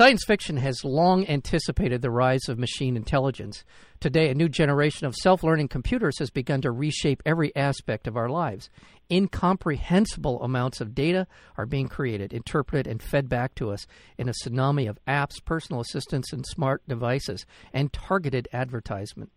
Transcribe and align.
Science 0.00 0.24
fiction 0.24 0.56
has 0.56 0.82
long 0.82 1.28
anticipated 1.28 2.00
the 2.00 2.10
rise 2.10 2.48
of 2.48 2.58
machine 2.58 2.96
intelligence. 2.96 3.66
Today, 4.00 4.30
a 4.30 4.34
new 4.34 4.48
generation 4.48 5.06
of 5.06 5.14
self 5.14 5.44
learning 5.44 5.68
computers 5.68 6.18
has 6.20 6.30
begun 6.30 6.62
to 6.62 6.70
reshape 6.70 7.22
every 7.26 7.54
aspect 7.54 8.06
of 8.06 8.16
our 8.16 8.30
lives. 8.30 8.70
Incomprehensible 9.10 10.42
amounts 10.42 10.80
of 10.80 10.94
data 10.94 11.26
are 11.58 11.66
being 11.66 11.86
created, 11.86 12.32
interpreted, 12.32 12.86
and 12.86 13.02
fed 13.02 13.28
back 13.28 13.54
to 13.56 13.70
us 13.70 13.86
in 14.16 14.30
a 14.30 14.32
tsunami 14.32 14.88
of 14.88 14.98
apps, 15.06 15.34
personal 15.44 15.82
assistants, 15.82 16.32
and 16.32 16.46
smart 16.46 16.80
devices, 16.88 17.44
and 17.74 17.92
targeted 17.92 18.48
advertisement. 18.54 19.30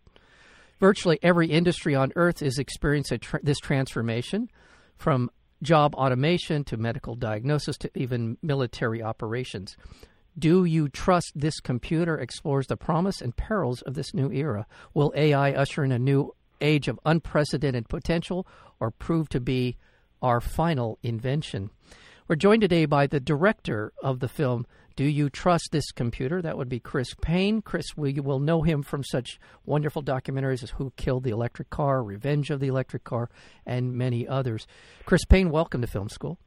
Virtually 0.80 1.18
every 1.22 1.48
industry 1.48 1.94
on 1.94 2.10
earth 2.16 2.40
is 2.40 2.58
experiencing 2.58 3.20
this 3.42 3.58
transformation 3.58 4.50
from 4.96 5.30
job 5.62 5.94
automation 5.94 6.64
to 6.64 6.78
medical 6.78 7.16
diagnosis 7.16 7.76
to 7.76 7.90
even 7.94 8.38
military 8.40 9.02
operations. 9.02 9.76
Do 10.36 10.64
you 10.64 10.88
trust 10.88 11.30
this 11.36 11.60
computer 11.60 12.18
explores 12.18 12.66
the 12.66 12.76
promise 12.76 13.20
and 13.20 13.36
perils 13.36 13.82
of 13.82 13.94
this 13.94 14.12
new 14.12 14.32
era? 14.32 14.66
Will 14.92 15.12
AI 15.14 15.52
usher 15.52 15.84
in 15.84 15.92
a 15.92 15.98
new 15.98 16.34
age 16.60 16.88
of 16.88 16.98
unprecedented 17.06 17.88
potential 17.88 18.44
or 18.80 18.90
prove 18.90 19.28
to 19.28 19.40
be 19.40 19.76
our 20.22 20.40
final 20.40 20.98
invention? 21.04 21.70
We're 22.26 22.34
joined 22.34 22.62
today 22.62 22.84
by 22.86 23.06
the 23.06 23.20
director 23.20 23.92
of 24.02 24.18
the 24.18 24.26
film, 24.26 24.66
Do 24.96 25.04
You 25.04 25.30
Trust 25.30 25.68
This 25.70 25.92
Computer? 25.92 26.42
That 26.42 26.58
would 26.58 26.68
be 26.68 26.80
Chris 26.80 27.14
Paine. 27.20 27.62
Chris, 27.62 27.86
we 27.96 28.14
will 28.14 28.40
know 28.40 28.62
him 28.62 28.82
from 28.82 29.04
such 29.04 29.38
wonderful 29.64 30.02
documentaries 30.02 30.64
as 30.64 30.70
Who 30.70 30.92
Killed 30.96 31.22
the 31.22 31.30
Electric 31.30 31.70
Car, 31.70 32.02
Revenge 32.02 32.50
of 32.50 32.58
the 32.58 32.66
Electric 32.66 33.04
Car, 33.04 33.30
and 33.64 33.94
many 33.94 34.26
others. 34.26 34.66
Chris 35.04 35.24
Paine, 35.26 35.50
welcome 35.50 35.80
to 35.80 35.86
Film 35.86 36.08
School. 36.08 36.38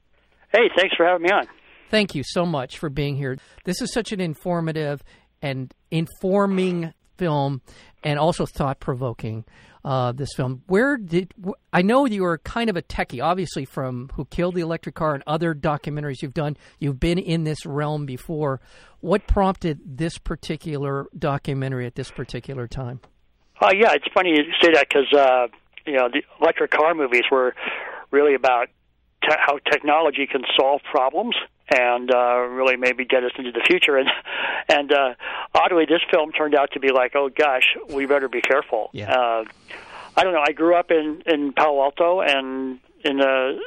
Hey, 0.51 0.69
thanks 0.75 0.95
for 0.97 1.05
having 1.05 1.23
me 1.23 1.29
on. 1.31 1.47
Thank 1.89 2.15
you 2.15 2.23
so 2.25 2.45
much 2.45 2.77
for 2.77 2.89
being 2.89 3.15
here. 3.15 3.37
This 3.63 3.81
is 3.81 3.93
such 3.93 4.11
an 4.11 4.19
informative 4.19 5.03
and 5.41 5.73
informing 5.91 6.93
film 7.17 7.61
and 8.03 8.19
also 8.19 8.45
thought 8.45 8.79
provoking. 8.79 9.45
Uh, 9.85 10.11
this 10.11 10.33
film. 10.35 10.63
Where 10.67 10.97
did 10.97 11.33
I 11.71 11.81
know 11.81 12.05
you 12.05 12.23
were 12.23 12.39
kind 12.39 12.69
of 12.69 12.75
a 12.75 12.81
techie, 12.81 13.23
obviously 13.23 13.63
from 13.63 14.09
Who 14.15 14.25
Killed 14.25 14.55
the 14.55 14.61
Electric 14.61 14.95
Car 14.95 15.13
and 15.13 15.23
other 15.25 15.55
documentaries 15.55 16.21
you've 16.21 16.33
done. 16.33 16.57
You've 16.79 16.99
been 16.99 17.17
in 17.17 17.45
this 17.45 17.65
realm 17.65 18.05
before. 18.05 18.59
What 18.99 19.27
prompted 19.27 19.79
this 19.85 20.17
particular 20.17 21.07
documentary 21.17 21.85
at 21.85 21.95
this 21.95 22.11
particular 22.11 22.67
time? 22.67 22.99
Uh, 23.61 23.69
yeah, 23.73 23.93
it's 23.93 24.07
funny 24.13 24.31
you 24.31 24.43
say 24.61 24.73
that 24.73 24.87
because 24.89 25.13
uh, 25.13 25.47
you 25.85 25.93
know 25.93 26.09
the 26.11 26.21
electric 26.41 26.71
car 26.71 26.93
movies 26.93 27.23
were 27.31 27.55
really 28.11 28.35
about 28.35 28.67
te- 29.23 29.37
how 29.39 29.57
technology 29.71 30.27
can 30.29 30.41
solve 30.59 30.81
problems 30.91 31.35
and 31.69 32.13
uh, 32.13 32.39
really 32.39 32.77
maybe 32.77 33.05
get 33.05 33.23
us 33.23 33.31
into 33.37 33.51
the 33.51 33.63
future. 33.65 33.97
And 33.97 34.09
and 34.69 34.91
uh, 34.91 35.13
oddly, 35.53 35.85
this 35.85 36.01
film 36.11 36.31
turned 36.31 36.55
out 36.55 36.71
to 36.73 36.79
be 36.79 36.91
like, 36.91 37.13
oh 37.15 37.29
gosh, 37.29 37.75
we 37.89 38.05
better 38.05 38.29
be 38.29 38.41
careful. 38.41 38.89
Yeah. 38.93 39.11
Uh, 39.11 39.45
I 40.15 40.23
don't 40.23 40.33
know. 40.33 40.43
I 40.45 40.51
grew 40.51 40.75
up 40.75 40.91
in 40.91 41.23
in 41.25 41.53
Palo 41.53 41.83
Alto, 41.83 42.21
and 42.21 42.79
in 43.03 43.17
the 43.17 43.59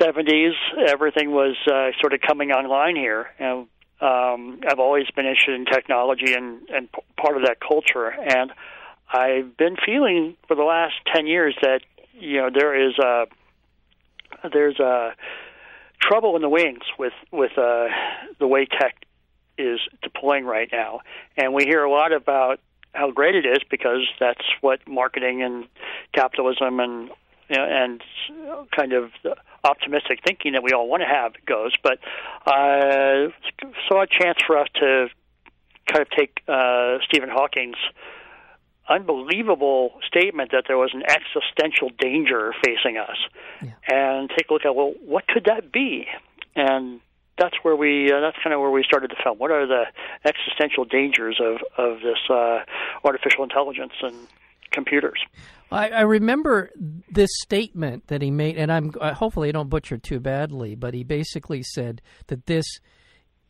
'70s, 0.00 0.52
everything 0.88 1.30
was 1.30 1.56
uh, 1.66 1.90
sort 2.00 2.12
of 2.12 2.20
coming 2.20 2.50
online 2.50 2.96
here, 2.96 3.28
and 3.38 3.66
um, 4.00 4.60
I've 4.68 4.78
always 4.78 5.06
been 5.14 5.26
interested 5.26 5.54
in 5.54 5.64
technology 5.64 6.34
and 6.34 6.68
and 6.68 6.92
p- 6.92 7.00
part 7.16 7.36
of 7.36 7.44
that 7.44 7.58
culture. 7.60 8.08
And 8.08 8.52
I've 9.12 9.56
been 9.56 9.76
feeling 9.84 10.36
for 10.48 10.54
the 10.54 10.64
last 10.64 10.94
ten 11.14 11.26
years 11.26 11.56
that 11.62 11.80
you 12.12 12.38
know 12.38 12.50
there 12.52 12.88
is 12.88 12.98
a 12.98 13.24
there's 14.52 14.78
a 14.80 15.14
trouble 16.02 16.36
in 16.36 16.42
the 16.42 16.48
wings 16.48 16.82
with 16.98 17.12
with 17.30 17.56
uh, 17.56 17.86
the 18.38 18.46
way 18.46 18.66
tech 18.66 19.06
is 19.56 19.80
deploying 20.02 20.44
right 20.44 20.68
now, 20.72 21.00
and 21.36 21.54
we 21.54 21.64
hear 21.64 21.84
a 21.84 21.90
lot 21.90 22.12
about 22.12 22.60
how 22.94 23.10
great 23.10 23.34
it 23.34 23.46
is 23.46 23.58
because 23.70 24.06
that's 24.20 24.44
what 24.60 24.86
marketing 24.86 25.42
and 25.42 25.66
capitalism 26.12 26.80
and 26.80 27.10
you 27.48 27.56
know, 27.56 27.64
and 27.64 28.02
kind 28.74 28.92
of 28.92 29.10
optimistic 29.64 30.20
thinking 30.24 30.52
that 30.52 30.62
we 30.62 30.72
all 30.72 30.88
want 30.88 31.02
to 31.02 31.08
have 31.08 31.32
goes. 31.46 31.72
But 31.82 31.98
uh, 32.46 33.28
saw 33.88 34.02
a 34.02 34.06
chance 34.06 34.38
for 34.46 34.58
us 34.58 34.68
to 34.80 35.08
kind 35.86 36.02
of 36.02 36.10
take 36.10 36.42
uh, 36.48 36.98
Stephen 37.04 37.28
Hawking's 37.30 37.76
unbelievable 38.88 39.92
statement 40.06 40.50
that 40.52 40.64
there 40.66 40.78
was 40.78 40.90
an 40.94 41.02
existential 41.02 41.90
danger 41.98 42.52
facing 42.64 42.98
us, 42.98 43.16
yeah. 43.62 43.70
and 43.88 44.30
take 44.30 44.50
a 44.50 44.52
look 44.52 44.64
at 44.64 44.74
well, 44.74 44.94
what 45.04 45.26
could 45.26 45.44
that 45.44 45.72
be? 45.72 46.06
And 46.54 47.00
that's 47.38 47.54
where 47.62 47.76
we 47.76 48.10
uh, 48.12 48.20
that's 48.20 48.36
kind 48.42 48.54
of 48.54 48.60
where 48.60 48.70
we 48.70 48.84
started 48.84 49.10
the 49.10 49.16
film. 49.22 49.38
What 49.38 49.50
are 49.50 49.66
the 49.66 49.84
existential 50.24 50.84
dangers 50.84 51.40
of 51.40 51.56
of 51.78 52.00
this 52.00 52.18
uh, 52.28 52.60
artificial 53.04 53.44
intelligence 53.44 53.92
and 54.02 54.14
computers? 54.70 55.18
I, 55.70 55.88
I 55.88 56.00
remember 56.02 56.70
this 57.10 57.30
statement 57.42 58.08
that 58.08 58.20
he 58.20 58.30
made, 58.30 58.58
and 58.58 58.70
I'm 58.70 58.92
uh, 59.00 59.14
hopefully 59.14 59.48
I 59.48 59.52
don't 59.52 59.70
butcher 59.70 59.94
it 59.94 60.02
too 60.02 60.20
badly, 60.20 60.74
but 60.74 60.94
he 60.94 61.04
basically 61.04 61.62
said 61.62 62.02
that 62.26 62.46
this 62.46 62.66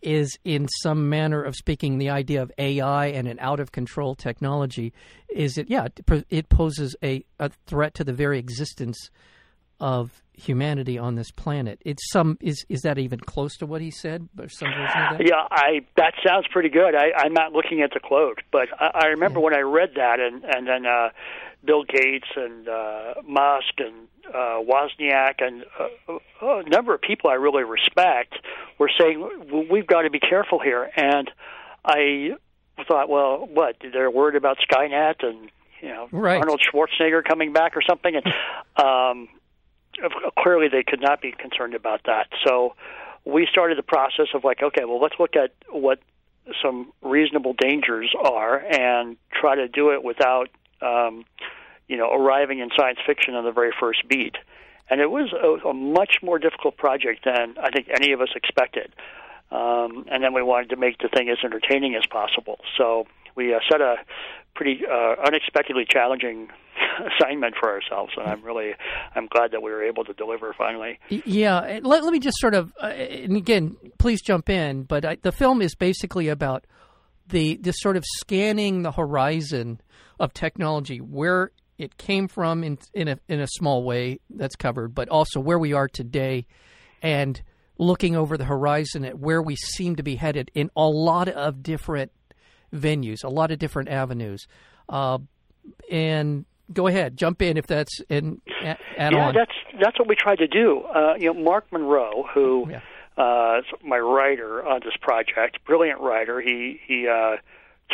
is, 0.02 0.38
in 0.44 0.68
some 0.82 1.08
manner 1.08 1.42
of 1.42 1.54
speaking, 1.54 1.98
the 1.98 2.10
idea 2.10 2.42
of 2.42 2.52
AI 2.58 3.06
and 3.06 3.28
an 3.28 3.38
out 3.40 3.60
of 3.60 3.72
control 3.72 4.14
technology. 4.14 4.92
Is 5.28 5.58
it? 5.58 5.70
Yeah, 5.70 5.88
it 6.28 6.48
poses 6.48 6.96
a, 7.02 7.24
a 7.38 7.50
threat 7.66 7.94
to 7.94 8.04
the 8.04 8.12
very 8.12 8.38
existence 8.38 9.10
of 9.80 10.22
humanity 10.32 10.96
on 10.96 11.16
this 11.16 11.30
planet. 11.30 11.80
It's 11.84 12.10
some 12.10 12.38
is 12.40 12.64
is 12.68 12.82
that 12.82 12.98
even 12.98 13.18
close 13.18 13.56
to 13.58 13.66
what 13.66 13.80
he 13.80 13.90
said? 13.90 14.28
Some 14.36 14.68
version 14.68 15.02
of 15.02 15.18
that? 15.18 15.20
Yeah, 15.20 15.46
I 15.50 15.80
that 15.96 16.14
sounds 16.26 16.46
pretty 16.50 16.68
good. 16.68 16.94
I, 16.94 17.10
I'm 17.16 17.32
not 17.32 17.52
looking 17.52 17.82
at 17.82 17.90
the 17.92 18.00
quote, 18.00 18.40
but 18.50 18.68
I, 18.78 18.90
I 18.94 19.06
remember 19.08 19.40
yeah. 19.40 19.44
when 19.44 19.54
I 19.56 19.60
read 19.60 19.90
that, 19.96 20.20
and 20.20 20.44
and 20.44 20.66
then 20.66 20.86
uh, 20.86 21.10
Bill 21.64 21.84
Gates 21.84 22.28
and 22.36 22.68
uh, 22.68 23.14
Musk 23.26 23.74
and 23.78 24.08
uh, 24.28 24.60
Wozniak 24.60 25.40
and 25.40 25.64
uh, 25.78 26.18
a 26.40 26.62
number 26.68 26.94
of 26.94 27.00
people 27.00 27.30
I 27.30 27.34
really 27.34 27.64
respect 27.64 28.34
were 28.78 28.90
saying 28.98 29.68
we've 29.70 29.86
got 29.86 30.02
to 30.02 30.10
be 30.10 30.20
careful 30.20 30.58
here. 30.58 30.90
And 30.96 31.30
I 31.84 32.36
thought, 32.86 33.08
well, 33.08 33.46
what? 33.46 33.76
They're 33.92 34.10
worried 34.10 34.36
about 34.36 34.58
Skynet 34.58 35.24
and 35.24 35.50
you 35.80 35.88
know 35.88 36.08
right. 36.12 36.38
Arnold 36.38 36.62
Schwarzenegger 36.62 37.24
coming 37.24 37.52
back 37.52 37.76
or 37.76 37.82
something. 37.82 38.14
And 38.14 38.26
um, 38.84 39.28
clearly, 40.38 40.68
they 40.68 40.82
could 40.82 41.00
not 41.00 41.20
be 41.20 41.32
concerned 41.32 41.74
about 41.74 42.02
that. 42.06 42.28
So 42.46 42.74
we 43.24 43.46
started 43.50 43.78
the 43.78 43.82
process 43.82 44.28
of 44.34 44.44
like, 44.44 44.62
okay, 44.62 44.84
well, 44.84 45.00
let's 45.00 45.16
look 45.18 45.36
at 45.36 45.52
what 45.70 46.00
some 46.60 46.92
reasonable 47.02 47.54
dangers 47.56 48.12
are 48.18 48.58
and 48.58 49.16
try 49.32 49.54
to 49.54 49.68
do 49.68 49.92
it 49.92 50.02
without 50.02 50.48
um, 50.80 51.24
you 51.92 51.98
know, 51.98 52.08
arriving 52.10 52.60
in 52.60 52.70
science 52.74 52.98
fiction 53.06 53.34
on 53.34 53.44
the 53.44 53.52
very 53.52 53.70
first 53.78 54.08
beat. 54.08 54.36
And 54.88 54.98
it 55.02 55.10
was 55.10 55.30
a, 55.34 55.68
a 55.68 55.74
much 55.74 56.16
more 56.22 56.38
difficult 56.38 56.78
project 56.78 57.26
than 57.26 57.56
I 57.62 57.68
think 57.68 57.88
any 57.94 58.12
of 58.12 58.22
us 58.22 58.30
expected. 58.34 58.94
Um, 59.50 60.06
and 60.10 60.24
then 60.24 60.32
we 60.32 60.42
wanted 60.42 60.70
to 60.70 60.76
make 60.76 60.96
the 60.98 61.10
thing 61.14 61.28
as 61.28 61.36
entertaining 61.44 61.94
as 61.94 62.04
possible. 62.10 62.56
So 62.78 63.04
we 63.36 63.52
uh, 63.52 63.58
set 63.70 63.82
a 63.82 63.96
pretty 64.54 64.80
uh, 64.90 65.16
unexpectedly 65.22 65.84
challenging 65.86 66.48
assignment 67.20 67.56
for 67.60 67.70
ourselves, 67.70 68.14
and 68.16 68.26
I'm 68.26 68.42
really 68.42 68.72
I'm 69.14 69.26
glad 69.26 69.50
that 69.50 69.62
we 69.62 69.70
were 69.70 69.84
able 69.84 70.04
to 70.04 70.14
deliver 70.14 70.54
finally. 70.56 70.98
Yeah, 71.10 71.80
let, 71.82 72.02
let 72.02 72.10
me 72.10 72.18
just 72.18 72.38
sort 72.38 72.54
of, 72.54 72.72
uh, 72.82 72.86
and 72.86 73.36
again, 73.36 73.76
please 73.98 74.22
jump 74.22 74.48
in. 74.48 74.84
But 74.84 75.04
I, 75.04 75.16
the 75.20 75.32
film 75.32 75.60
is 75.60 75.74
basically 75.74 76.28
about 76.28 76.66
the 77.28 77.58
this 77.60 77.76
sort 77.80 77.98
of 77.98 78.04
scanning 78.20 78.82
the 78.82 78.92
horizon 78.92 79.82
of 80.18 80.32
technology, 80.32 80.98
where 80.98 81.50
it 81.78 81.96
came 81.96 82.28
from 82.28 82.62
in 82.64 82.78
in 82.94 83.08
a 83.08 83.18
in 83.28 83.40
a 83.40 83.46
small 83.46 83.84
way 83.84 84.20
that's 84.30 84.56
covered, 84.56 84.94
but 84.94 85.08
also 85.08 85.40
where 85.40 85.58
we 85.58 85.72
are 85.72 85.88
today, 85.88 86.46
and 87.02 87.42
looking 87.78 88.16
over 88.16 88.36
the 88.36 88.44
horizon 88.44 89.04
at 89.04 89.18
where 89.18 89.42
we 89.42 89.56
seem 89.56 89.96
to 89.96 90.02
be 90.02 90.16
headed 90.16 90.50
in 90.54 90.70
a 90.76 90.86
lot 90.86 91.28
of 91.28 91.62
different 91.62 92.12
venues, 92.72 93.24
a 93.24 93.28
lot 93.28 93.50
of 93.50 93.58
different 93.58 93.88
avenues. 93.88 94.46
Uh, 94.88 95.18
and 95.90 96.44
go 96.72 96.86
ahead, 96.86 97.16
jump 97.16 97.42
in 97.42 97.56
if 97.56 97.66
that's 97.66 98.00
in. 98.08 98.40
Add 98.96 99.12
yeah, 99.12 99.26
on. 99.26 99.34
that's 99.34 99.52
that's 99.82 99.98
what 99.98 100.08
we 100.08 100.14
tried 100.16 100.38
to 100.38 100.46
do. 100.46 100.80
Uh, 100.82 101.14
you 101.18 101.32
know, 101.32 101.40
Mark 101.40 101.70
Monroe, 101.72 102.24
who 102.34 102.68
yeah. 102.70 102.80
uh, 103.16 103.58
is 103.58 103.64
my 103.84 103.98
writer 103.98 104.64
on 104.64 104.80
this 104.84 104.94
project, 105.00 105.64
brilliant 105.64 106.00
writer. 106.00 106.40
He 106.40 106.80
he 106.86 107.08
uh, 107.08 107.36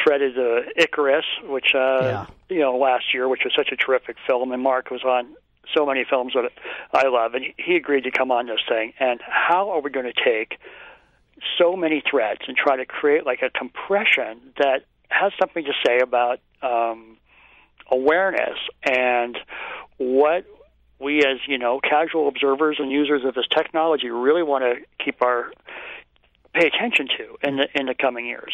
threaded 0.02 0.38
uh, 0.38 0.68
Icarus, 0.76 1.24
which 1.44 1.74
uh, 1.74 2.00
yeah. 2.02 2.26
you 2.48 2.60
know 2.60 2.76
last 2.76 3.12
year, 3.12 3.28
which 3.28 3.42
was 3.44 3.52
such 3.56 3.70
a 3.72 3.76
terrific 3.76 4.16
film, 4.26 4.52
and 4.52 4.62
Mark 4.62 4.90
was 4.90 5.02
on 5.04 5.34
so 5.74 5.84
many 5.84 6.04
films 6.08 6.32
that 6.34 6.50
I 6.92 7.08
love, 7.08 7.34
and 7.34 7.44
he 7.56 7.76
agreed 7.76 8.04
to 8.04 8.10
come 8.10 8.30
on 8.30 8.46
this 8.46 8.60
thing. 8.68 8.92
And 8.98 9.20
how 9.26 9.70
are 9.70 9.80
we 9.80 9.90
going 9.90 10.10
to 10.10 10.24
take 10.24 10.58
so 11.58 11.76
many 11.76 12.02
threads 12.08 12.40
and 12.48 12.56
try 12.56 12.76
to 12.76 12.86
create 12.86 13.26
like 13.26 13.42
a 13.42 13.50
compression 13.50 14.40
that 14.58 14.84
has 15.08 15.32
something 15.38 15.64
to 15.64 15.72
say 15.86 16.00
about 16.00 16.40
um, 16.62 17.16
awareness 17.90 18.58
and 18.84 19.38
what 19.98 20.44
we 21.00 21.18
as 21.18 21.38
you 21.46 21.58
know 21.58 21.80
casual 21.80 22.28
observers 22.28 22.76
and 22.78 22.90
users 22.90 23.24
of 23.24 23.34
this 23.34 23.46
technology 23.54 24.10
really 24.10 24.42
want 24.42 24.64
to 24.64 25.04
keep 25.04 25.22
our 25.22 25.52
pay 26.54 26.66
attention 26.66 27.08
to 27.16 27.48
in 27.48 27.56
the 27.56 27.68
in 27.74 27.86
the 27.86 27.94
coming 27.94 28.26
years. 28.26 28.52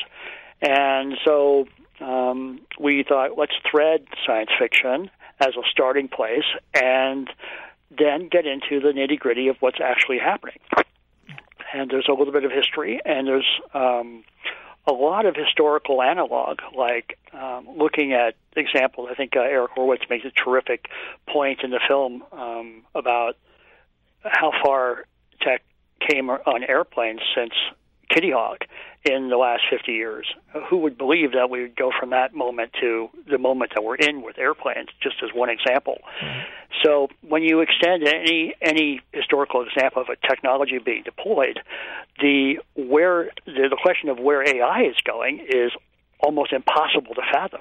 And 0.60 1.14
so 1.24 1.66
um, 2.00 2.60
we 2.78 3.04
thought, 3.06 3.36
let's 3.36 3.54
thread 3.70 4.06
science 4.26 4.50
fiction 4.58 5.10
as 5.40 5.54
a 5.56 5.62
starting 5.70 6.08
place, 6.08 6.44
and 6.72 7.28
then 7.90 8.28
get 8.28 8.46
into 8.46 8.80
the 8.80 8.92
nitty 8.92 9.18
gritty 9.18 9.48
of 9.48 9.56
what's 9.60 9.80
actually 9.80 10.18
happening. 10.18 10.58
And 11.72 11.90
there's 11.90 12.06
a 12.08 12.12
little 12.12 12.32
bit 12.32 12.44
of 12.44 12.52
history, 12.52 13.00
and 13.04 13.26
there's 13.26 13.60
um, 13.74 14.22
a 14.86 14.92
lot 14.92 15.26
of 15.26 15.34
historical 15.34 16.02
analog, 16.02 16.60
like 16.76 17.18
um, 17.32 17.68
looking 17.76 18.12
at 18.12 18.34
examples. 18.56 19.08
I 19.10 19.14
think 19.14 19.36
uh, 19.36 19.40
Eric 19.40 19.72
Horvitz 19.76 20.08
makes 20.08 20.24
a 20.24 20.30
terrific 20.30 20.88
point 21.28 21.60
in 21.64 21.70
the 21.70 21.80
film 21.86 22.22
um, 22.32 22.82
about 22.94 23.36
how 24.22 24.52
far 24.64 25.06
tech 25.40 25.62
came 26.00 26.30
on 26.30 26.62
airplanes 26.62 27.20
since 27.34 27.52
Kitty 28.08 28.30
Hawk 28.30 28.64
in 29.04 29.28
the 29.28 29.36
last 29.36 29.62
50 29.70 29.92
years. 29.92 30.26
Who 30.68 30.78
would 30.78 30.96
believe 30.96 31.32
that 31.32 31.50
we 31.50 31.62
would 31.62 31.76
go 31.76 31.90
from 31.98 32.10
that 32.10 32.34
moment 32.34 32.72
to 32.80 33.10
the 33.30 33.38
moment 33.38 33.72
that 33.74 33.84
we're 33.84 33.96
in 33.96 34.22
with 34.22 34.38
airplanes, 34.38 34.88
just 35.02 35.16
as 35.22 35.30
one 35.34 35.50
example. 35.50 35.98
Mm-hmm. 36.22 36.40
So 36.82 37.08
when 37.26 37.42
you 37.42 37.60
extend 37.60 38.06
any 38.06 38.54
any 38.60 39.00
historical 39.12 39.64
example 39.66 40.02
of 40.02 40.08
a 40.08 40.16
technology 40.26 40.78
being 40.78 41.02
deployed, 41.02 41.60
the 42.20 42.56
where 42.76 43.30
the, 43.46 43.68
the 43.70 43.78
question 43.80 44.08
of 44.08 44.18
where 44.18 44.42
AI 44.42 44.82
is 44.84 44.96
going 45.04 45.46
is 45.48 45.72
almost 46.20 46.52
impossible 46.52 47.14
to 47.14 47.22
fathom 47.32 47.60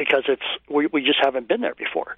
because 0.00 0.24
it's 0.28 0.42
we, 0.68 0.86
we 0.86 1.02
just 1.02 1.18
haven't 1.22 1.46
been 1.46 1.60
there 1.60 1.74
before. 1.74 2.16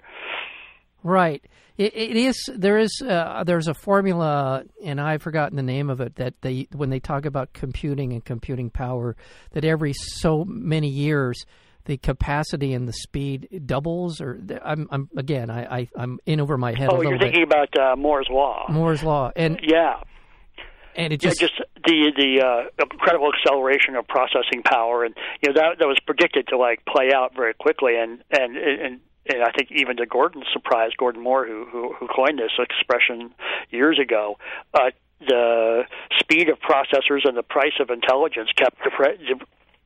Right. 1.03 1.43
It, 1.77 1.95
it 1.95 2.15
is. 2.15 2.49
There 2.53 2.77
is. 2.77 3.01
Uh, 3.01 3.43
there's 3.45 3.67
a 3.67 3.73
formula, 3.73 4.63
and 4.83 5.01
I've 5.01 5.21
forgotten 5.21 5.57
the 5.57 5.63
name 5.63 5.89
of 5.89 6.01
it. 6.01 6.15
That 6.15 6.35
they, 6.41 6.67
when 6.71 6.89
they 6.89 6.99
talk 6.99 7.25
about 7.25 7.53
computing 7.53 8.13
and 8.13 8.23
computing 8.23 8.69
power, 8.69 9.15
that 9.51 9.65
every 9.65 9.93
so 9.93 10.45
many 10.45 10.87
years, 10.87 11.45
the 11.85 11.97
capacity 11.97 12.73
and 12.73 12.87
the 12.87 12.93
speed 12.93 13.63
doubles. 13.65 14.21
Or 14.21 14.39
I'm, 14.63 14.87
I'm 14.91 15.09
again, 15.17 15.49
I, 15.49 15.79
I 15.79 15.87
am 15.97 16.19
in 16.25 16.39
over 16.39 16.57
my 16.57 16.77
head. 16.77 16.89
Oh, 16.91 17.01
you're 17.01 17.17
thinking 17.17 17.45
bit. 17.49 17.69
about 17.69 17.77
uh, 17.77 17.95
Moore's 17.95 18.27
law. 18.29 18.67
Moore's 18.69 19.03
law, 19.03 19.31
and 19.35 19.59
yeah, 19.63 19.95
and 20.95 21.11
it 21.11 21.19
just 21.19 21.41
yeah, 21.41 21.47
just 21.47 21.61
the 21.85 22.11
the 22.15 22.45
uh, 22.45 22.83
incredible 22.91 23.31
acceleration 23.33 23.95
of 23.95 24.07
processing 24.07 24.61
power, 24.63 25.03
and 25.03 25.15
you 25.41 25.51
know 25.51 25.59
that 25.59 25.79
that 25.79 25.87
was 25.87 25.97
predicted 26.05 26.47
to 26.49 26.57
like 26.57 26.85
play 26.85 27.11
out 27.13 27.35
very 27.35 27.55
quickly, 27.55 27.97
and 27.97 28.23
and 28.31 28.57
and 28.57 28.99
and 29.25 29.43
I 29.43 29.51
think 29.51 29.71
even 29.71 29.97
to 29.97 30.05
Gordon's 30.05 30.47
surprise, 30.51 30.91
Gordon 30.97 31.21
Moore, 31.21 31.45
who 31.45 31.65
who, 31.65 31.93
who 31.93 32.07
coined 32.07 32.39
this 32.39 32.51
expression 32.59 33.33
years 33.69 33.99
ago, 33.99 34.37
uh, 34.73 34.91
the 35.19 35.83
speed 36.19 36.49
of 36.49 36.59
processors 36.59 37.25
and 37.25 37.37
the 37.37 37.43
price 37.43 37.79
of 37.79 37.89
intelligence 37.89 38.49
kept 38.55 38.77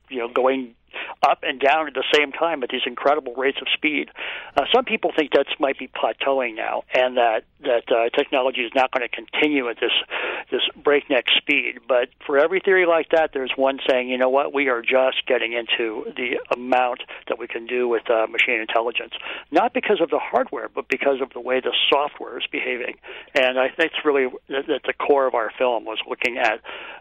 you 0.08 0.18
know 0.18 0.28
going 0.28 0.74
up 1.22 1.40
and 1.42 1.60
down 1.60 1.86
at 1.88 1.94
the 1.94 2.04
same 2.14 2.32
time 2.32 2.62
at 2.62 2.70
these 2.70 2.86
incredible 2.86 3.34
rates 3.34 3.58
of 3.60 3.68
speed. 3.72 4.10
Uh, 4.56 4.64
some 4.74 4.84
people 4.84 5.12
think 5.16 5.32
that 5.32 5.46
might 5.58 5.78
be 5.78 5.88
plateauing 5.88 6.56
now, 6.56 6.84
and 6.94 7.16
that 7.16 7.44
that 7.60 7.90
uh, 7.90 8.08
technology 8.16 8.60
is 8.60 8.72
not 8.74 8.90
going 8.92 9.06
to 9.08 9.14
continue 9.14 9.68
at 9.68 9.76
this 9.80 9.92
this 10.50 10.62
breakneck 10.82 11.24
speed. 11.36 11.80
But 11.88 12.08
for 12.26 12.38
every 12.38 12.60
theory 12.60 12.86
like 12.86 13.10
that, 13.10 13.30
there's 13.32 13.52
one 13.56 13.78
saying, 13.88 14.08
you 14.08 14.18
know 14.18 14.28
what, 14.28 14.52
we 14.52 14.68
are 14.68 14.82
just 14.82 15.26
getting 15.26 15.52
into 15.52 16.12
the 16.16 16.38
amount 16.54 17.02
that 17.28 17.38
we 17.38 17.46
can 17.46 17.66
do 17.66 17.88
with 17.88 18.08
uh, 18.10 18.26
machine 18.26 18.60
intelligence, 18.60 19.14
not 19.50 19.74
because 19.74 20.00
of 20.00 20.10
the 20.10 20.18
hardware, 20.18 20.68
but 20.68 20.88
because 20.88 21.20
of 21.20 21.30
the 21.32 21.40
way 21.40 21.60
the 21.60 21.74
software 21.90 22.38
is 22.38 22.46
behaving. 22.50 22.94
And 23.34 23.58
I 23.58 23.68
think 23.68 23.92
it's 23.92 24.04
really 24.04 24.26
at 24.48 24.82
the 24.84 24.92
core 24.92 25.26
of 25.26 25.34
our 25.34 25.50
film 25.58 25.84
was 25.84 25.98
looking 26.08 26.38
at 26.38 26.60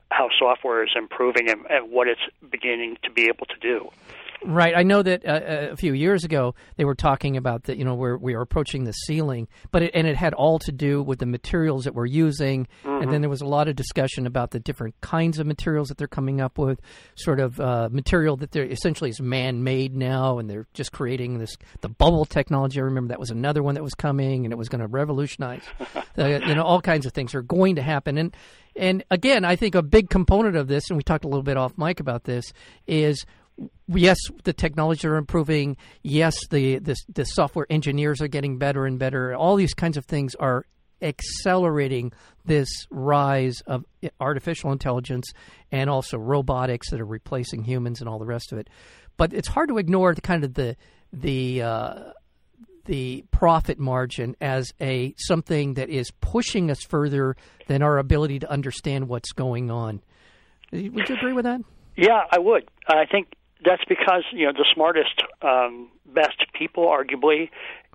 how 0.10 0.30
software 0.38 0.84
is 0.84 0.92
improving 0.96 1.50
and, 1.50 1.66
and 1.70 1.92
what 1.92 2.08
it's 2.08 2.22
beginning 2.50 2.98
to 3.04 3.12
be 3.12 3.26
able 3.26 3.46
to 3.46 3.58
do. 3.62 3.87
Right. 4.46 4.74
I 4.78 4.84
know 4.84 5.02
that 5.02 5.26
uh, 5.28 5.72
a 5.72 5.76
few 5.76 5.94
years 5.94 6.24
ago 6.24 6.54
they 6.76 6.86
were 6.86 6.96
talking 6.96 7.38
about 7.38 7.64
that. 7.64 7.78
You 7.78 7.86
know, 7.86 7.96
where 7.96 8.18
we 8.18 8.36
are 8.36 8.42
approaching 8.42 8.84
the 8.84 8.92
ceiling, 8.92 9.48
but 9.72 9.82
it, 9.82 9.92
and 9.94 10.06
it 10.06 10.16
had 10.16 10.34
all 10.34 10.60
to 10.60 10.72
do 10.72 11.02
with 11.02 11.20
the 11.20 11.26
materials 11.26 11.86
that 11.86 11.96
we're 11.96 12.06
using, 12.06 12.66
mm-hmm. 12.66 12.90
and 12.90 13.02
then 13.02 13.08
mm-hmm. 13.08 13.22
there 13.22 13.30
was 13.30 13.42
a 13.42 13.48
lot 13.48 13.68
of 13.68 13.76
discussion 13.76 14.28
about 14.28 14.52
the 14.52 14.60
different 14.60 15.00
kinds 15.02 15.40
of 15.40 15.48
materials 15.48 15.88
that 15.88 15.98
they're 15.98 16.08
coming 16.08 16.40
up 16.40 16.58
with, 16.58 16.80
sort 17.16 17.40
of 17.40 17.60
uh, 17.60 17.90
material 17.92 18.38
that 18.38 18.52
they're 18.52 18.64
essentially 18.64 19.10
is 19.10 19.20
man-made 19.20 19.96
now, 19.96 20.38
and 20.38 20.50
they're 20.50 20.68
just 20.74 20.92
creating 20.92 21.40
this 21.40 21.58
the 21.82 21.90
bubble 21.90 22.26
technology. 22.26 22.80
I 22.80 22.84
remember 22.84 23.10
that 23.10 23.20
was 23.20 23.32
another 23.32 23.64
one 23.64 23.74
that 23.74 23.84
was 23.84 23.96
coming, 23.96 24.46
and 24.46 24.54
it 24.54 24.58
was 24.58 24.70
going 24.70 24.82
to 24.82 24.88
revolutionize. 24.88 25.64
the, 26.14 26.44
you 26.48 26.56
know, 26.56 26.64
all 26.64 26.82
kinds 26.82 27.08
of 27.08 27.12
things 27.12 27.34
are 27.34 27.42
going 27.42 27.76
to 27.76 27.82
happen, 27.82 28.20
and 28.20 28.36
and 28.76 29.04
again, 29.10 29.44
I 29.44 29.56
think 29.56 29.74
a 29.74 29.82
big 29.82 30.10
component 30.10 30.56
of 30.56 30.68
this, 30.68 30.90
and 30.90 30.98
we 30.98 31.04
talked 31.04 31.26
a 31.26 31.28
little 31.28 31.44
bit 31.44 31.58
off 31.58 31.76
mic 31.78 32.00
about 32.00 32.24
this, 32.26 32.54
is 32.86 33.26
yes, 33.88 34.18
the 34.44 34.54
technologies 34.54 35.06
are 35.06 35.18
improving. 35.18 35.78
Yes, 36.04 36.36
the, 36.50 36.80
the, 36.80 36.96
the 37.14 37.26
software 37.26 37.66
engineers 37.70 38.22
are 38.22 38.28
getting 38.28 38.58
better 38.58 38.86
and 38.86 39.00
better. 39.00 39.36
All 39.36 39.56
these 39.56 39.74
kinds 39.74 39.98
of 39.98 40.06
things 40.06 40.36
are 40.36 40.66
accelerating 41.02 42.12
this 42.46 42.70
rise 42.90 43.62
of 43.68 43.86
artificial 44.20 44.72
intelligence 44.72 45.32
and 45.72 45.90
also 45.90 46.18
robotics 46.18 46.90
that 46.92 47.00
are 47.00 47.06
replacing 47.06 47.64
humans 47.64 48.00
and 48.00 48.10
all 48.10 48.20
the 48.20 48.26
rest 48.26 48.52
of 48.52 48.58
it. 48.58 48.70
But 49.16 49.34
it's 49.34 49.48
hard 49.48 49.70
to 49.70 49.78
ignore 49.78 50.14
the 50.14 50.22
kind 50.22 50.44
of 50.44 50.54
the 50.54 50.76
the 51.14 51.62
uh, 51.62 52.00
the 52.86 53.26
profit 53.32 53.80
margin 53.80 54.36
as 54.42 54.74
a 54.80 55.14
something 55.18 55.76
that 55.76 55.90
is 55.90 56.12
pushing 56.22 56.72
us 56.72 56.82
further 56.84 57.36
than 57.68 57.82
our 57.82 57.98
ability 57.98 58.40
to 58.40 58.50
understand 58.50 59.08
what's 59.08 59.32
going 59.32 59.70
on. 59.70 60.02
Would 60.72 61.10
you 61.10 61.16
agree 61.16 61.34
with 61.34 61.46
that? 61.46 61.62
Yeah, 61.96 62.22
I 62.32 62.40
would. 62.40 62.70
I 62.88 63.06
think 63.06 63.34
that's 63.64 63.84
because 63.86 64.24
you 64.32 64.46
know 64.46 64.54
the 64.54 64.66
smartest, 64.74 65.22
um, 65.42 65.90
best 66.06 66.46
people, 66.54 66.88
arguably, 66.88 67.50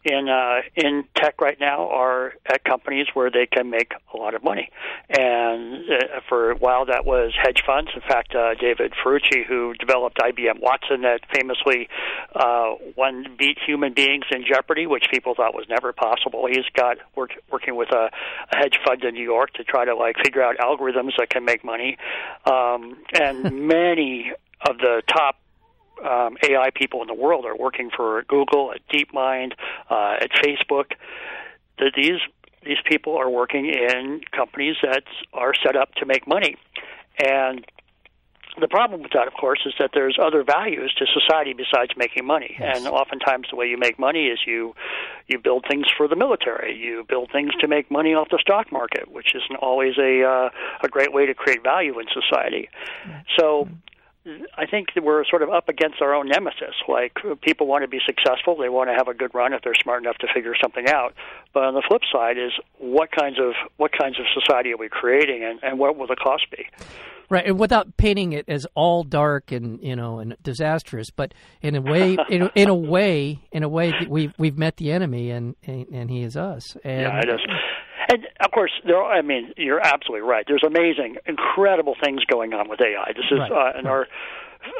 in 0.04 0.28
uh, 0.28 0.62
in 0.74 1.04
tech 1.14 1.40
right 1.40 1.58
now 1.60 1.88
are 1.88 2.34
at 2.46 2.64
companies 2.64 3.06
where 3.14 3.30
they 3.30 3.46
can 3.46 3.70
make 3.70 3.92
a 4.12 4.16
lot 4.16 4.34
of 4.34 4.42
money. 4.42 4.68
And 5.08 5.84
uh, 5.88 6.20
for 6.28 6.50
a 6.50 6.56
while, 6.56 6.86
that 6.86 7.04
was 7.04 7.32
hedge 7.40 7.62
funds. 7.64 7.90
In 7.94 8.00
fact, 8.00 8.34
uh, 8.34 8.54
David 8.54 8.94
Ferrucci, 9.04 9.46
who 9.46 9.74
developed 9.74 10.18
IBM 10.18 10.60
Watson, 10.60 11.02
that 11.02 11.20
famously 11.32 11.88
uh, 12.34 12.74
won 12.96 13.36
beat 13.38 13.58
human 13.64 13.94
beings 13.94 14.24
in 14.32 14.44
Jeopardy, 14.44 14.86
which 14.86 15.04
people 15.10 15.34
thought 15.34 15.54
was 15.54 15.66
never 15.68 15.92
possible. 15.92 16.46
He's 16.48 16.66
got 16.74 16.98
work, 17.14 17.30
working 17.50 17.76
with 17.76 17.90
a, 17.92 18.10
a 18.52 18.56
hedge 18.56 18.78
fund 18.84 19.04
in 19.04 19.14
New 19.14 19.24
York 19.24 19.52
to 19.54 19.64
try 19.64 19.84
to 19.84 19.94
like 19.94 20.16
figure 20.22 20.42
out 20.42 20.56
algorithms 20.58 21.12
that 21.18 21.30
can 21.30 21.44
make 21.44 21.64
money. 21.64 21.96
Um, 22.44 22.96
and 23.14 23.66
many 23.68 24.32
of 24.66 24.78
the 24.78 25.02
top 25.08 25.36
um, 26.04 26.36
AI 26.42 26.70
people 26.74 27.02
in 27.02 27.08
the 27.08 27.14
world 27.14 27.44
are 27.44 27.56
working 27.56 27.90
for 27.94 28.22
Google, 28.28 28.72
at 28.72 28.80
DeepMind, 28.88 29.52
uh, 29.90 30.16
at 30.20 30.30
Facebook. 30.32 30.92
That 31.78 31.92
these 31.96 32.20
these 32.64 32.78
people 32.84 33.16
are 33.16 33.30
working 33.30 33.66
in 33.66 34.20
companies 34.30 34.76
that 34.82 35.04
are 35.32 35.52
set 35.64 35.76
up 35.76 35.94
to 35.96 36.06
make 36.06 36.26
money, 36.26 36.56
and 37.18 37.64
the 38.60 38.68
problem 38.68 39.02
with 39.02 39.12
that, 39.12 39.26
of 39.26 39.32
course, 39.32 39.60
is 39.64 39.72
that 39.78 39.90
there's 39.94 40.18
other 40.22 40.44
values 40.44 40.92
to 40.98 41.06
society 41.06 41.54
besides 41.54 41.92
making 41.96 42.26
money. 42.26 42.56
Yes. 42.58 42.78
And 42.78 42.86
oftentimes, 42.86 43.46
the 43.50 43.56
way 43.56 43.66
you 43.66 43.78
make 43.78 43.98
money 43.98 44.26
is 44.26 44.40
you 44.46 44.74
you 45.26 45.38
build 45.38 45.64
things 45.68 45.86
for 45.96 46.06
the 46.06 46.16
military. 46.16 46.76
You 46.76 47.04
build 47.08 47.30
things 47.32 47.52
to 47.60 47.68
make 47.68 47.90
money 47.90 48.12
off 48.12 48.28
the 48.30 48.38
stock 48.38 48.70
market, 48.70 49.10
which 49.10 49.34
isn't 49.34 49.56
always 49.56 49.96
a 49.98 50.22
uh, 50.22 50.50
a 50.82 50.88
great 50.88 51.12
way 51.14 51.24
to 51.26 51.34
create 51.34 51.62
value 51.62 51.98
in 51.98 52.06
society. 52.12 52.68
So 53.38 53.68
I 54.24 54.66
think 54.66 54.88
we're 55.02 55.24
sort 55.24 55.42
of 55.42 55.50
up 55.50 55.68
against 55.68 56.00
our 56.00 56.14
own 56.14 56.28
nemesis. 56.28 56.74
Like 56.88 57.12
uh, 57.28 57.34
people 57.42 57.66
want 57.66 57.82
to 57.82 57.88
be 57.88 57.98
successful, 58.06 58.56
they 58.56 58.68
want 58.68 58.88
to 58.88 58.94
have 58.94 59.08
a 59.08 59.14
good 59.14 59.34
run 59.34 59.52
if 59.52 59.62
they're 59.62 59.74
smart 59.82 60.02
enough 60.02 60.16
to 60.18 60.28
figure 60.32 60.54
something 60.60 60.88
out. 60.88 61.14
But 61.52 61.64
on 61.64 61.74
the 61.74 61.82
flip 61.88 62.02
side 62.12 62.38
is 62.38 62.52
what 62.78 63.10
kinds 63.10 63.38
of 63.40 63.54
what 63.78 63.90
kinds 63.92 64.18
of 64.20 64.26
society 64.32 64.72
are 64.72 64.76
we 64.76 64.88
creating, 64.88 65.42
and, 65.44 65.58
and 65.62 65.78
what 65.78 65.96
will 65.96 66.06
the 66.06 66.16
cost 66.16 66.46
be? 66.50 66.66
Right, 67.30 67.46
and 67.46 67.58
without 67.58 67.96
painting 67.96 68.32
it 68.32 68.44
as 68.48 68.66
all 68.74 69.02
dark 69.02 69.50
and 69.50 69.82
you 69.82 69.96
know 69.96 70.20
and 70.20 70.36
disastrous, 70.42 71.10
but 71.10 71.34
in 71.60 71.74
a 71.74 71.80
way, 71.80 72.16
in, 72.28 72.48
in 72.54 72.68
a 72.68 72.74
way, 72.74 73.40
in 73.50 73.64
a 73.64 73.68
way, 73.68 73.92
we've 74.08 74.34
we've 74.38 74.56
met 74.56 74.76
the 74.76 74.92
enemy, 74.92 75.30
and 75.30 75.56
and, 75.64 75.86
and 75.88 76.10
he 76.10 76.22
is 76.22 76.36
us. 76.36 76.76
And, 76.84 77.02
yeah, 77.02 77.20
it 77.20 77.28
is. 77.28 77.40
And 78.08 78.26
of 78.44 78.50
course, 78.50 78.72
there. 78.84 78.96
Are, 78.96 79.12
I 79.12 79.22
mean, 79.22 79.52
you're 79.56 79.80
absolutely 79.80 80.26
right. 80.26 80.44
There's 80.46 80.64
amazing, 80.64 81.16
incredible 81.26 81.94
things 82.02 82.24
going 82.24 82.52
on 82.52 82.68
with 82.68 82.80
AI. 82.80 83.12
This 83.14 83.26
is, 83.30 83.38
right. 83.38 83.52
uh, 83.52 83.78
and 83.78 83.86
our 83.86 84.06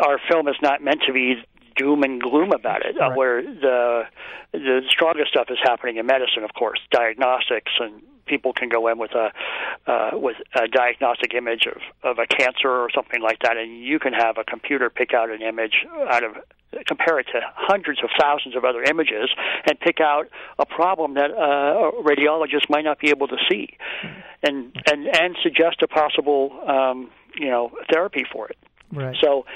our 0.05 0.21
film 0.31 0.49
is 0.49 0.57
not 0.62 0.83
meant 0.83 1.02
to 1.07 1.12
be 1.12 1.37
doom 1.76 2.02
and 2.02 2.21
gloom 2.21 2.52
about 2.52 2.85
it. 2.85 2.99
Uh, 2.99 3.12
where 3.14 3.43
the 3.43 4.02
the 4.52 4.81
strongest 4.88 5.31
stuff 5.31 5.47
is 5.50 5.59
happening 5.62 5.97
in 5.97 6.07
medicine, 6.07 6.45
of 6.45 6.52
course, 6.55 6.81
diagnostics, 6.91 7.73
and 7.79 8.02
people 8.33 8.55
can 8.55 8.71
go 8.71 8.89
in 8.89 8.97
with 8.97 9.12
a 9.12 9.29
uh, 9.87 10.11
with 10.15 10.37
a 10.55 10.67
diagnostic 10.69 11.35
image 11.35 11.65
of 11.67 11.81
of 12.03 12.17
a 12.19 12.27
cancer 12.27 12.71
or 12.71 12.89
something 12.95 13.21
like 13.21 13.41
that, 13.41 13.59
and 13.59 13.85
you 13.85 13.99
can 13.99 14.15
have 14.15 14.39
a 14.39 14.45
computer 14.45 14.89
pick 14.89 15.12
out 15.12 15.29
an 15.29 15.43
image 15.43 15.85
out 16.11 16.25
of 16.25 16.33
compare 16.87 17.19
it 17.19 17.27
to 17.27 17.41
hundreds 17.55 18.03
of 18.03 18.09
thousands 18.19 18.57
of 18.57 18.65
other 18.65 18.83
images 18.83 19.29
and 19.67 19.79
pick 19.81 20.01
out 20.01 20.29
a 20.59 20.65
problem 20.65 21.12
that 21.15 21.31
uh, 21.31 21.91
a 21.91 22.03
radiologist 22.03 22.71
might 22.71 22.85
not 22.85 22.99
be 22.99 23.11
able 23.11 23.29
to 23.29 23.37
see, 23.51 23.77
and 24.43 24.75
and 24.91 25.07
and 25.15 25.37
suggest 25.43 25.83
a 25.83 25.89
possible 25.89 26.43
um, 26.67 27.11
you 27.39 27.51
know 27.51 27.71
therapy 27.93 28.25
for 28.33 28.49
it. 28.49 28.57
Right. 28.92 29.16
So, 29.20 29.46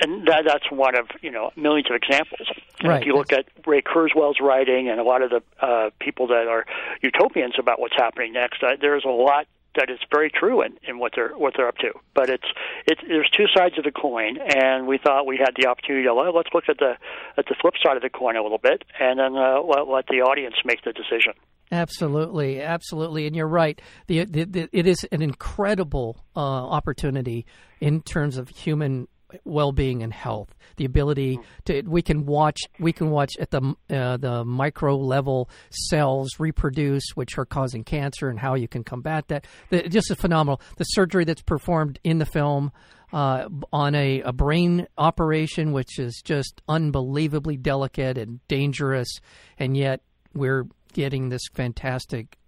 and 0.00 0.26
that, 0.28 0.44
that's 0.46 0.70
one 0.70 0.96
of 0.96 1.08
you 1.20 1.30
know 1.30 1.50
millions 1.56 1.90
of 1.90 1.96
examples. 1.96 2.48
And 2.80 2.88
Right. 2.88 3.02
If 3.02 3.06
you 3.06 3.14
look 3.14 3.32
at 3.32 3.46
Ray 3.66 3.82
Kurzweil's 3.82 4.40
writing 4.40 4.88
and 4.88 5.00
a 5.00 5.02
lot 5.02 5.22
of 5.22 5.30
the 5.30 5.42
uh, 5.60 5.90
people 5.98 6.28
that 6.28 6.46
are 6.48 6.64
utopians 7.02 7.54
about 7.58 7.80
what's 7.80 7.96
happening 7.96 8.32
next, 8.32 8.62
uh, 8.62 8.76
there's 8.80 9.04
a 9.04 9.08
lot 9.08 9.46
that 9.76 9.88
is 9.88 9.98
very 10.10 10.30
true 10.30 10.62
in, 10.62 10.76
in 10.82 10.98
what 10.98 11.12
they're 11.14 11.36
what 11.36 11.54
they're 11.56 11.68
up 11.68 11.78
to. 11.78 11.92
But 12.14 12.30
it's 12.30 12.46
it's 12.86 13.00
there's 13.06 13.30
two 13.30 13.46
sides 13.54 13.78
of 13.78 13.84
the 13.84 13.92
coin, 13.92 14.38
and 14.38 14.86
we 14.86 14.98
thought 14.98 15.26
we 15.26 15.36
had 15.36 15.50
the 15.56 15.68
opportunity 15.68 16.04
to 16.04 16.14
well, 16.14 16.34
let's 16.34 16.50
look 16.54 16.68
at 16.68 16.78
the 16.78 16.96
at 17.36 17.46
the 17.46 17.54
flip 17.60 17.74
side 17.82 17.96
of 17.96 18.02
the 18.02 18.10
coin 18.10 18.36
a 18.36 18.42
little 18.42 18.58
bit, 18.58 18.84
and 18.98 19.18
then 19.18 19.36
uh, 19.36 19.60
let, 19.60 19.88
let 19.88 20.06
the 20.06 20.22
audience 20.22 20.56
make 20.64 20.82
the 20.82 20.92
decision. 20.92 21.34
Absolutely, 21.72 22.60
absolutely, 22.60 23.26
and 23.26 23.36
you're 23.36 23.46
right. 23.46 23.80
The, 24.08 24.24
the, 24.24 24.44
the 24.44 24.68
it 24.72 24.86
is 24.86 25.06
an 25.12 25.22
incredible 25.22 26.16
uh, 26.34 26.40
opportunity 26.40 27.46
in 27.80 28.02
terms 28.02 28.38
of 28.38 28.48
human 28.48 29.06
well-being 29.44 30.02
and 30.02 30.12
health. 30.12 30.54
The 30.76 30.84
ability 30.84 31.38
to 31.66 31.82
we 31.82 32.02
can 32.02 32.26
watch 32.26 32.58
we 32.78 32.92
can 32.92 33.10
watch 33.10 33.32
at 33.38 33.50
the 33.50 33.74
uh, 33.88 34.16
the 34.16 34.44
micro 34.44 34.96
level 34.96 35.48
cells 35.70 36.30
reproduce, 36.38 37.04
which 37.14 37.38
are 37.38 37.44
causing 37.44 37.84
cancer, 37.84 38.28
and 38.28 38.38
how 38.38 38.54
you 38.54 38.66
can 38.66 38.82
combat 38.82 39.28
that. 39.28 39.46
The, 39.68 39.82
just 39.88 40.10
a 40.10 40.16
phenomenal. 40.16 40.60
The 40.76 40.84
surgery 40.84 41.24
that's 41.24 41.42
performed 41.42 41.98
in 42.04 42.18
the 42.18 42.26
film. 42.26 42.72
Uh, 43.12 43.48
on 43.72 43.96
a, 43.96 44.20
a 44.20 44.32
brain 44.32 44.86
operation, 44.96 45.72
which 45.72 45.98
is 45.98 46.22
just 46.24 46.62
unbelievably 46.68 47.56
delicate 47.56 48.16
and 48.16 48.38
dangerous, 48.46 49.18
and 49.58 49.76
yet 49.76 50.00
we're 50.32 50.64
getting 50.90 51.28
this 51.28 51.42
fantastic 51.54 52.38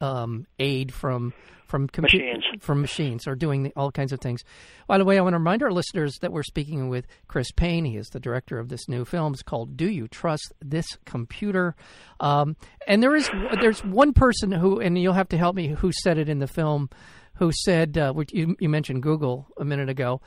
um, 0.00 0.46
aid 0.58 0.92
from 0.92 1.32
from 1.66 1.86
compu- 1.88 2.02
Machines. 2.02 2.44
from 2.58 2.80
machines 2.80 3.28
or 3.28 3.36
doing 3.36 3.62
the, 3.62 3.72
all 3.76 3.92
kinds 3.92 4.12
of 4.12 4.18
things. 4.18 4.42
By 4.88 4.98
the 4.98 5.04
way, 5.04 5.18
I 5.18 5.20
want 5.20 5.34
to 5.34 5.38
remind 5.38 5.62
our 5.62 5.70
listeners 5.70 6.18
that 6.20 6.32
we're 6.32 6.42
speaking 6.42 6.88
with 6.88 7.06
Chris 7.28 7.52
Paine. 7.52 7.84
He 7.84 7.96
is 7.96 8.08
the 8.08 8.18
director 8.18 8.58
of 8.58 8.68
this 8.68 8.88
new 8.88 9.04
film. 9.04 9.34
It's 9.34 9.42
called 9.42 9.76
"Do 9.76 9.88
You 9.88 10.08
Trust 10.08 10.52
This 10.60 10.86
Computer?" 11.04 11.76
Um, 12.18 12.56
and 12.88 13.02
there 13.02 13.14
is 13.14 13.30
there's 13.60 13.84
one 13.84 14.12
person 14.12 14.50
who, 14.50 14.80
and 14.80 14.98
you'll 14.98 15.12
have 15.12 15.28
to 15.28 15.38
help 15.38 15.54
me, 15.54 15.68
who 15.68 15.92
said 16.02 16.18
it 16.18 16.28
in 16.28 16.40
the 16.40 16.48
film, 16.48 16.90
who 17.34 17.52
said, 17.52 17.96
uh, 17.96 18.12
which 18.12 18.32
you, 18.34 18.56
you 18.58 18.68
mentioned 18.68 19.02
Google 19.02 19.46
a 19.56 19.64
minute 19.64 19.88
ago, 19.88 20.20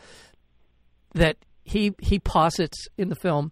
that 1.14 1.36
he 1.64 1.94
he 2.00 2.20
posits 2.20 2.88
in 2.98 3.10
the 3.10 3.16
film 3.16 3.52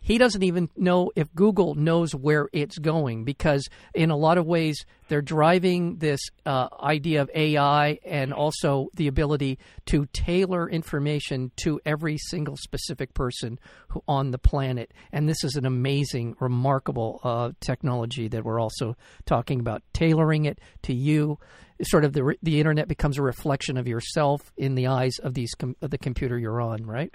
he 0.00 0.18
doesn't 0.18 0.42
even 0.42 0.70
know 0.76 1.10
if 1.16 1.34
Google 1.34 1.74
knows 1.74 2.14
where 2.14 2.48
it's 2.52 2.78
going 2.78 3.24
because 3.24 3.68
in 3.92 4.10
a 4.10 4.16
lot 4.16 4.38
of 4.38 4.46
ways 4.46 4.84
they're 5.08 5.22
driving 5.22 5.96
this 5.96 6.20
uh, 6.44 6.68
idea 6.80 7.22
of 7.22 7.30
AI 7.34 7.98
and 8.04 8.32
also 8.32 8.88
the 8.94 9.08
ability 9.08 9.58
to 9.86 10.06
tailor 10.12 10.68
information 10.68 11.50
to 11.56 11.80
every 11.84 12.18
single 12.18 12.56
specific 12.56 13.14
person 13.14 13.58
who, 13.88 14.02
on 14.06 14.30
the 14.30 14.38
planet. 14.38 14.92
And 15.12 15.28
this 15.28 15.42
is 15.42 15.56
an 15.56 15.66
amazing, 15.66 16.36
remarkable 16.38 17.20
uh, 17.24 17.50
technology 17.60 18.28
that 18.28 18.44
we're 18.44 18.60
also 18.60 18.96
talking 19.24 19.58
about 19.60 19.82
tailoring 19.92 20.44
it 20.44 20.60
to 20.82 20.94
you. 20.94 21.38
Sort 21.82 22.04
of 22.04 22.14
the 22.14 22.36
the 22.42 22.58
internet 22.58 22.88
becomes 22.88 23.18
a 23.18 23.22
reflection 23.22 23.76
of 23.76 23.86
yourself 23.86 24.52
in 24.56 24.76
the 24.76 24.86
eyes 24.86 25.18
of 25.18 25.34
these 25.34 25.52
com- 25.54 25.76
of 25.82 25.90
the 25.90 25.98
computer 25.98 26.38
you're 26.38 26.60
on, 26.60 26.86
right? 26.86 27.12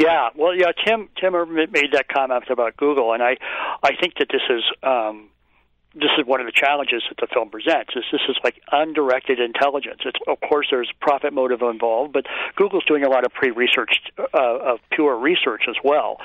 Yeah, 0.00 0.30
well, 0.34 0.54
yeah. 0.54 0.72
Tim 0.86 1.08
Tim 1.20 1.32
made 1.54 1.92
that 1.92 2.06
comment 2.08 2.44
about 2.50 2.76
Google, 2.76 3.12
and 3.12 3.22
I 3.22 3.36
I 3.82 3.90
think 4.00 4.14
that 4.18 4.28
this 4.32 4.40
is 4.48 4.62
um, 4.82 5.28
this 5.94 6.10
is 6.18 6.24
one 6.24 6.40
of 6.40 6.46
the 6.46 6.52
challenges 6.52 7.02
that 7.08 7.16
the 7.20 7.26
film 7.32 7.50
presents. 7.50 7.90
Is 7.96 8.04
this 8.12 8.20
is 8.28 8.36
like 8.44 8.62
undirected 8.72 9.40
intelligence? 9.40 10.00
It's 10.06 10.18
of 10.26 10.40
course 10.40 10.68
there's 10.70 10.90
profit 11.00 11.32
motive 11.32 11.62
involved, 11.62 12.12
but 12.12 12.26
Google's 12.56 12.84
doing 12.84 13.04
a 13.04 13.10
lot 13.10 13.26
of 13.26 13.32
pre-research 13.32 14.00
uh, 14.18 14.24
of 14.72 14.78
pure 14.90 15.18
research 15.18 15.64
as 15.68 15.76
well. 15.82 16.18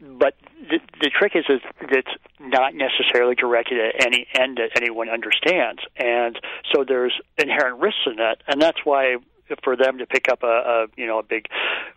But 0.00 0.34
the, 0.70 0.78
the 1.00 1.10
trick 1.10 1.32
is, 1.34 1.44
is 1.48 1.60
that 1.80 1.92
it's 1.92 2.22
not 2.38 2.74
necessarily 2.74 3.34
directed 3.34 3.78
at 3.80 4.06
any 4.06 4.26
end 4.34 4.58
that 4.58 4.80
anyone 4.80 5.10
understands, 5.10 5.82
and 5.96 6.38
so 6.72 6.84
there's 6.86 7.12
inherent 7.36 7.80
risks 7.80 8.00
in 8.06 8.16
that, 8.16 8.42
and 8.46 8.62
that's 8.62 8.78
why 8.84 9.16
for 9.62 9.76
them 9.76 9.98
to 9.98 10.06
pick 10.06 10.28
up 10.30 10.42
a, 10.42 10.46
a 10.46 10.86
you 10.96 11.06
know 11.06 11.18
a 11.18 11.22
big 11.22 11.46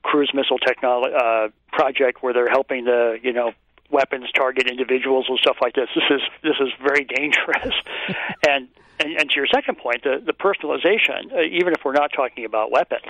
cruise 0.03 0.31
missile 0.33 0.57
technology 0.59 1.13
uh, 1.15 1.47
project 1.71 2.21
where 2.23 2.33
they're 2.33 2.49
helping 2.49 2.85
the 2.85 3.17
you 3.21 3.33
know 3.33 3.51
weapons 3.89 4.25
target 4.35 4.67
individuals 4.67 5.25
and 5.29 5.37
stuff 5.39 5.57
like 5.61 5.75
this. 5.75 5.89
This 5.95 6.03
is 6.09 6.21
this 6.41 6.55
is 6.59 6.69
very 6.81 7.05
dangerous. 7.05 7.73
and, 8.49 8.67
and 8.99 9.13
and 9.19 9.29
to 9.29 9.35
your 9.35 9.47
second 9.47 9.77
point, 9.77 10.03
the 10.03 10.21
the 10.25 10.33
personalization, 10.33 11.31
uh, 11.33 11.41
even 11.41 11.73
if 11.73 11.81
we're 11.85 11.93
not 11.93 12.11
talking 12.15 12.45
about 12.45 12.71
weapons, 12.71 13.03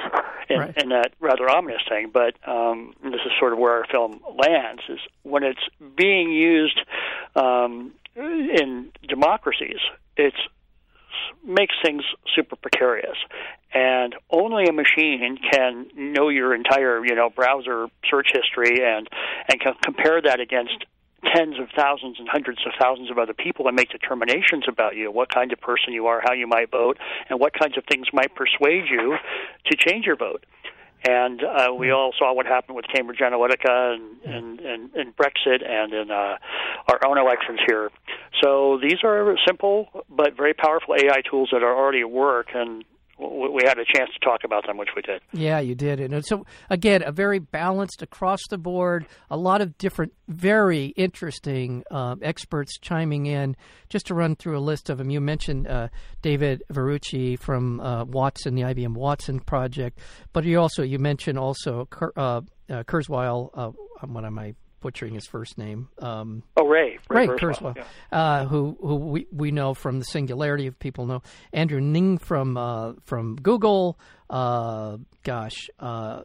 and, 0.49 0.59
Right. 0.59 0.73
and 0.77 0.91
that 0.91 1.13
rather 1.19 1.49
ominous 1.49 1.81
thing, 1.87 2.11
but 2.13 2.35
um, 2.47 2.93
this 3.03 3.21
is 3.25 3.31
sort 3.39 3.53
of 3.53 3.59
where 3.59 3.73
our 3.73 3.85
film 3.85 4.19
lands 4.37 4.81
is 4.89 4.99
when 5.23 5.43
it's 5.43 5.61
being 5.95 6.31
used 6.31 6.79
um, 7.35 7.93
in 8.15 8.91
democracies. 9.07 9.79
It's 10.15 10.37
makes 11.45 11.75
things 11.83 12.03
super 12.35 12.55
precarious. 12.55 13.17
And 13.73 14.15
only 14.29 14.65
a 14.65 14.73
machine 14.73 15.39
can 15.51 15.87
know 15.95 16.29
your 16.29 16.53
entire 16.53 17.03
you 17.05 17.15
know 17.15 17.29
browser 17.29 17.87
search 18.09 18.31
history 18.33 18.83
and 18.83 19.07
and 19.49 19.59
can 19.59 19.73
compare 19.83 20.21
that 20.21 20.39
against 20.39 20.85
tens 21.33 21.57
of 21.59 21.69
thousands 21.75 22.17
and 22.19 22.27
hundreds 22.27 22.59
of 22.65 22.73
thousands 22.79 23.09
of 23.09 23.17
other 23.17 23.33
people 23.33 23.67
and 23.67 23.75
make 23.75 23.89
determinations 23.89 24.65
about 24.67 24.95
you 24.95 25.11
what 25.11 25.29
kind 25.29 25.53
of 25.53 25.59
person 25.61 25.93
you 25.93 26.07
are 26.07 26.21
how 26.23 26.33
you 26.33 26.47
might 26.47 26.69
vote 26.69 26.97
and 27.29 27.39
what 27.39 27.53
kinds 27.53 27.77
of 27.77 27.83
things 27.89 28.07
might 28.11 28.35
persuade 28.35 28.83
you 28.89 29.15
to 29.65 29.77
change 29.77 30.05
your 30.05 30.17
vote 30.17 30.45
and 31.07 31.43
uh, 31.43 31.73
we 31.73 31.91
all 31.91 32.13
saw 32.17 32.33
what 32.33 32.45
happened 32.45 32.75
with 32.75 32.85
Cambridge 32.93 33.19
Analytica 33.19 33.95
and, 33.95 34.21
and, 34.23 34.59
and, 34.59 34.93
and 34.93 35.15
Brexit 35.15 35.67
and 35.67 35.93
in 35.93 36.11
uh, 36.11 36.37
our 36.87 37.05
own 37.05 37.17
elections 37.17 37.59
here. 37.67 37.91
So 38.41 38.79
these 38.81 39.03
are 39.03 39.35
simple 39.45 40.05
but 40.09 40.35
very 40.37 40.53
powerful 40.53 40.95
AI 40.95 41.21
tools 41.29 41.49
that 41.51 41.63
are 41.63 41.75
already 41.75 42.01
at 42.01 42.11
work, 42.11 42.47
and 42.53 42.83
we 43.23 43.61
had 43.65 43.77
a 43.77 43.85
chance 43.85 44.09
to 44.13 44.19
talk 44.19 44.41
about 44.43 44.65
them, 44.65 44.77
which 44.77 44.89
we 44.95 45.01
did. 45.01 45.21
Yeah, 45.31 45.59
you 45.59 45.75
did. 45.75 45.99
And 45.99 46.25
so, 46.25 46.45
again, 46.69 47.03
a 47.05 47.11
very 47.11 47.39
balanced 47.39 48.01
across 48.01 48.39
the 48.49 48.57
board, 48.57 49.05
a 49.29 49.37
lot 49.37 49.61
of 49.61 49.77
different, 49.77 50.13
very 50.27 50.87
interesting 50.87 51.83
uh, 51.91 52.15
experts 52.21 52.77
chiming 52.79 53.25
in. 53.25 53.55
Just 53.89 54.07
to 54.07 54.15
run 54.15 54.35
through 54.35 54.57
a 54.57 54.59
list 54.61 54.89
of 54.89 54.97
them, 54.97 55.09
you 55.09 55.21
mentioned 55.21 55.67
uh, 55.67 55.89
David 56.21 56.63
Ferrucci 56.71 57.39
from 57.39 57.79
uh, 57.79 58.05
Watson, 58.05 58.55
the 58.55 58.63
IBM 58.63 58.93
Watson 58.93 59.39
project, 59.39 59.99
but 60.31 60.43
you 60.43 60.59
also 60.59 60.83
you 60.83 60.99
mentioned 60.99 61.37
also 61.37 61.85
Kur, 61.85 62.11
uh, 62.15 62.41
uh, 62.69 62.83
Kurzweil. 62.83 63.49
Uh, 63.53 63.71
what 64.05 64.25
am 64.25 64.39
I 64.39 64.55
butchering 64.83 65.15
his 65.15 65.25
first 65.25 65.57
name? 65.57 65.89
Um, 65.97 66.43
Oh, 66.55 66.67
Ray, 66.67 66.99
Ray 67.09 67.25
Kurzweil, 67.27 67.39
Kurzweil, 67.39 67.75
yeah. 68.11 68.19
uh, 68.21 68.45
who 68.45 68.77
who 68.79 68.95
we, 68.97 69.27
we 69.31 69.49
know 69.51 69.73
from 69.73 69.97
the 69.97 70.05
Singularity 70.05 70.67
of 70.67 70.77
people 70.77 71.07
know 71.07 71.23
Andrew 71.51 71.79
Ng 71.79 72.19
from 72.19 72.55
uh, 72.57 72.93
from 73.05 73.37
Google. 73.37 73.97
Uh, 74.29 74.97
gosh, 75.23 75.69
uh, 75.79 76.21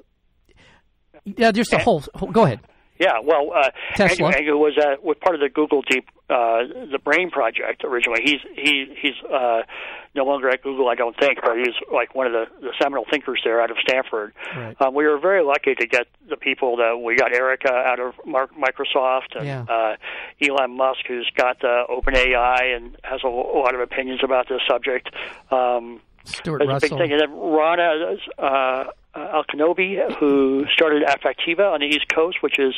yeah, 1.25 1.53
just 1.53 1.73
a 1.73 1.79
whole. 1.79 2.03
whole 2.15 2.31
go 2.31 2.45
ahead. 2.45 2.61
Yeah, 2.99 3.21
well, 3.23 3.51
uh, 3.55 3.71
Tesla. 3.95 4.27
Andrew, 4.29 4.39
Andrew 4.39 4.57
was 4.59 4.77
uh, 4.79 4.97
was 5.03 5.17
part 5.21 5.35
of 5.35 5.41
the 5.41 5.49
Google 5.49 5.83
Deep 5.83 6.09
uh, 6.31 6.67
the 6.91 6.99
Brain 7.03 7.31
project 7.31 7.85
originally. 7.85 8.23
He's 8.25 8.41
he 8.55 8.95
he's 9.01 9.15
uh, 9.33 9.63
no 10.15 10.25
longer 10.25 10.49
at 10.49 10.63
Google, 10.63 10.89
I 10.89 10.95
don't 10.97 11.17
think, 11.19 11.39
but 11.43 11.57
he's 11.57 11.75
like 11.93 12.15
one 12.15 12.27
of 12.27 12.33
the, 12.33 12.47
the 12.61 12.73
seminal 12.81 13.05
thinkers 13.11 13.41
there 13.45 13.61
out 13.61 13.71
of 13.71 13.77
Stanford. 13.81 14.33
Right. 14.57 14.75
Um, 14.81 14.95
we 14.95 15.07
were 15.07 15.19
very 15.19 15.45
lucky 15.45 15.75
to 15.77 15.87
get 15.87 16.09
the 16.29 16.37
people 16.37 16.77
that 16.79 16.99
we 17.05 17.15
got. 17.15 17.33
Erica 17.33 17.73
out 17.73 18.01
of 18.01 18.15
Mark, 18.27 18.51
Microsoft, 18.57 19.37
and 19.37 19.47
Yeah. 19.47 19.63
uh, 19.69 19.97
Elon 20.43 20.77
Musk, 20.77 21.01
who's 21.07 21.31
got 21.37 21.63
uh, 21.63 21.85
OpenAI 21.89 22.75
and 22.77 22.97
has 23.05 23.21
a, 23.23 23.29
a 23.29 23.59
lot 23.61 23.75
of 23.75 23.81
opinions 23.81 24.21
about 24.25 24.49
this 24.49 24.61
subject. 24.69 25.09
Um, 25.53 26.01
Stuart 26.25 26.57
a 26.63 26.65
big 26.65 26.69
Russell. 26.69 26.99
thing. 26.99 27.13
And 27.13 27.21
then 27.21 27.31
Rana 27.33 28.17
uh, 28.39 28.85
el 29.33 29.45
Kaliouby, 29.45 30.19
who 30.19 30.65
started 30.73 31.03
Affectiva 31.03 31.73
on 31.73 31.81
the 31.81 31.87
East 31.87 32.07
Coast, 32.15 32.39
which 32.41 32.59
is 32.59 32.75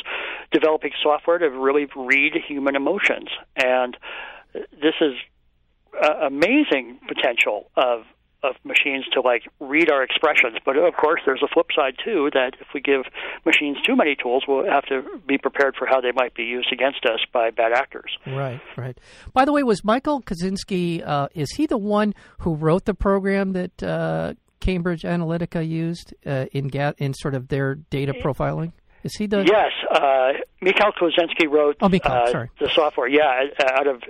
developing 0.51 0.91
software 1.01 1.37
to 1.37 1.49
really 1.49 1.87
read 1.95 2.33
human 2.47 2.75
emotions. 2.75 3.29
And 3.55 3.97
this 4.53 4.95
is 5.01 5.13
uh, 6.01 6.25
amazing 6.27 6.99
potential 7.07 7.69
of 7.75 8.03
of 8.43 8.55
machines 8.63 9.05
to 9.13 9.21
like 9.21 9.43
read 9.59 9.91
our 9.91 10.03
expressions. 10.03 10.57
But 10.65 10.77
of 10.77 10.95
course, 10.95 11.21
there's 11.25 11.43
a 11.43 11.47
flip 11.53 11.67
side 11.75 11.93
too 12.03 12.29
that 12.33 12.53
if 12.59 12.67
we 12.73 12.81
give 12.81 13.01
machines 13.45 13.77
too 13.85 13.95
many 13.95 14.15
tools, 14.15 14.45
we'll 14.47 14.65
have 14.65 14.85
to 14.85 15.03
be 15.27 15.37
prepared 15.37 15.75
for 15.77 15.85
how 15.85 16.01
they 16.01 16.11
might 16.11 16.33
be 16.33 16.43
used 16.43 16.69
against 16.71 17.05
us 17.05 17.19
by 17.31 17.51
bad 17.51 17.71
actors. 17.71 18.17
Right, 18.25 18.59
right. 18.75 18.97
By 19.33 19.45
the 19.45 19.51
way, 19.51 19.63
was 19.63 19.83
Michael 19.83 20.21
Kosinski? 20.21 21.05
Uh, 21.05 21.27
is 21.35 21.51
he 21.51 21.67
the 21.67 21.77
one 21.77 22.15
who 22.39 22.55
wrote 22.55 22.85
the 22.85 22.95
program 22.95 23.53
that 23.53 23.83
uh, 23.83 24.33
Cambridge 24.61 25.01
Analytica 25.01 25.67
used 25.67 26.13
uh, 26.25 26.45
in 26.53 26.69
ga- 26.69 26.93
in 26.97 27.13
sort 27.13 27.35
of 27.35 27.49
their 27.49 27.75
data 27.75 28.13
profiling? 28.23 28.71
Is 29.03 29.15
he 29.15 29.25
the? 29.25 29.43
Yes, 29.43 29.71
uh, 29.89 30.33
Mikhail 30.61 30.91
Kosinski 30.91 31.49
wrote 31.49 31.77
oh, 31.81 31.89
Mikhail, 31.89 32.23
uh, 32.27 32.45
the 32.59 32.69
software. 32.69 33.07
Yeah, 33.07 33.45
out 33.71 33.87
of 33.87 34.03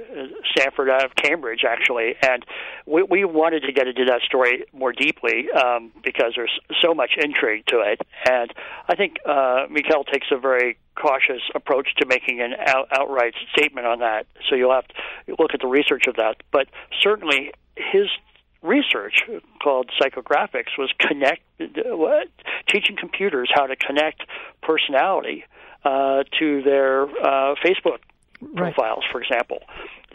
Stanford, 0.52 0.90
out 0.90 1.06
of 1.06 1.16
Cambridge, 1.16 1.62
actually, 1.66 2.16
and 2.22 2.46
we, 2.86 3.02
we 3.04 3.24
wanted 3.24 3.64
to 3.64 3.72
get 3.72 3.88
into 3.88 4.04
that 4.06 4.22
story 4.22 4.66
more 4.74 4.92
deeply 4.92 5.50
um, 5.52 5.92
because 6.04 6.34
there's 6.36 6.60
so 6.82 6.94
much 6.94 7.12
intrigue 7.18 7.66
to 7.68 7.80
it, 7.80 8.02
and 8.30 8.54
I 8.90 8.96
think 8.96 9.16
uh, 9.26 9.68
Mikhail 9.70 10.04
takes 10.04 10.28
a 10.30 10.38
very 10.38 10.78
cautious 10.96 11.42
approach 11.56 11.96
to 12.00 12.06
making 12.06 12.42
an 12.42 12.54
out, 12.68 12.90
outright 12.92 13.34
statement 13.56 13.88
on 13.88 14.00
that. 14.00 14.28
So 14.50 14.56
you'll 14.56 14.74
have 14.74 14.88
to 14.90 15.36
look 15.40 15.54
at 15.54 15.62
the 15.62 15.68
research 15.68 16.08
of 16.08 16.18
that, 16.18 16.44
but 16.52 16.68
certainly 17.02 17.54
his 17.78 18.08
research 18.62 19.24
called 19.62 19.90
psychographics 20.00 20.78
was 20.78 20.92
connect 21.00 21.42
what, 21.60 22.28
teaching 22.68 22.96
computers 23.00 23.50
how 23.54 23.68
to 23.68 23.76
connect 23.76 24.24
personality 24.62 25.46
uh, 25.84 26.24
to 26.40 26.62
their 26.64 27.04
uh, 27.04 27.56
Facebook 27.66 28.00
Right. 28.42 28.74
profiles, 28.74 29.04
for 29.12 29.22
example. 29.22 29.60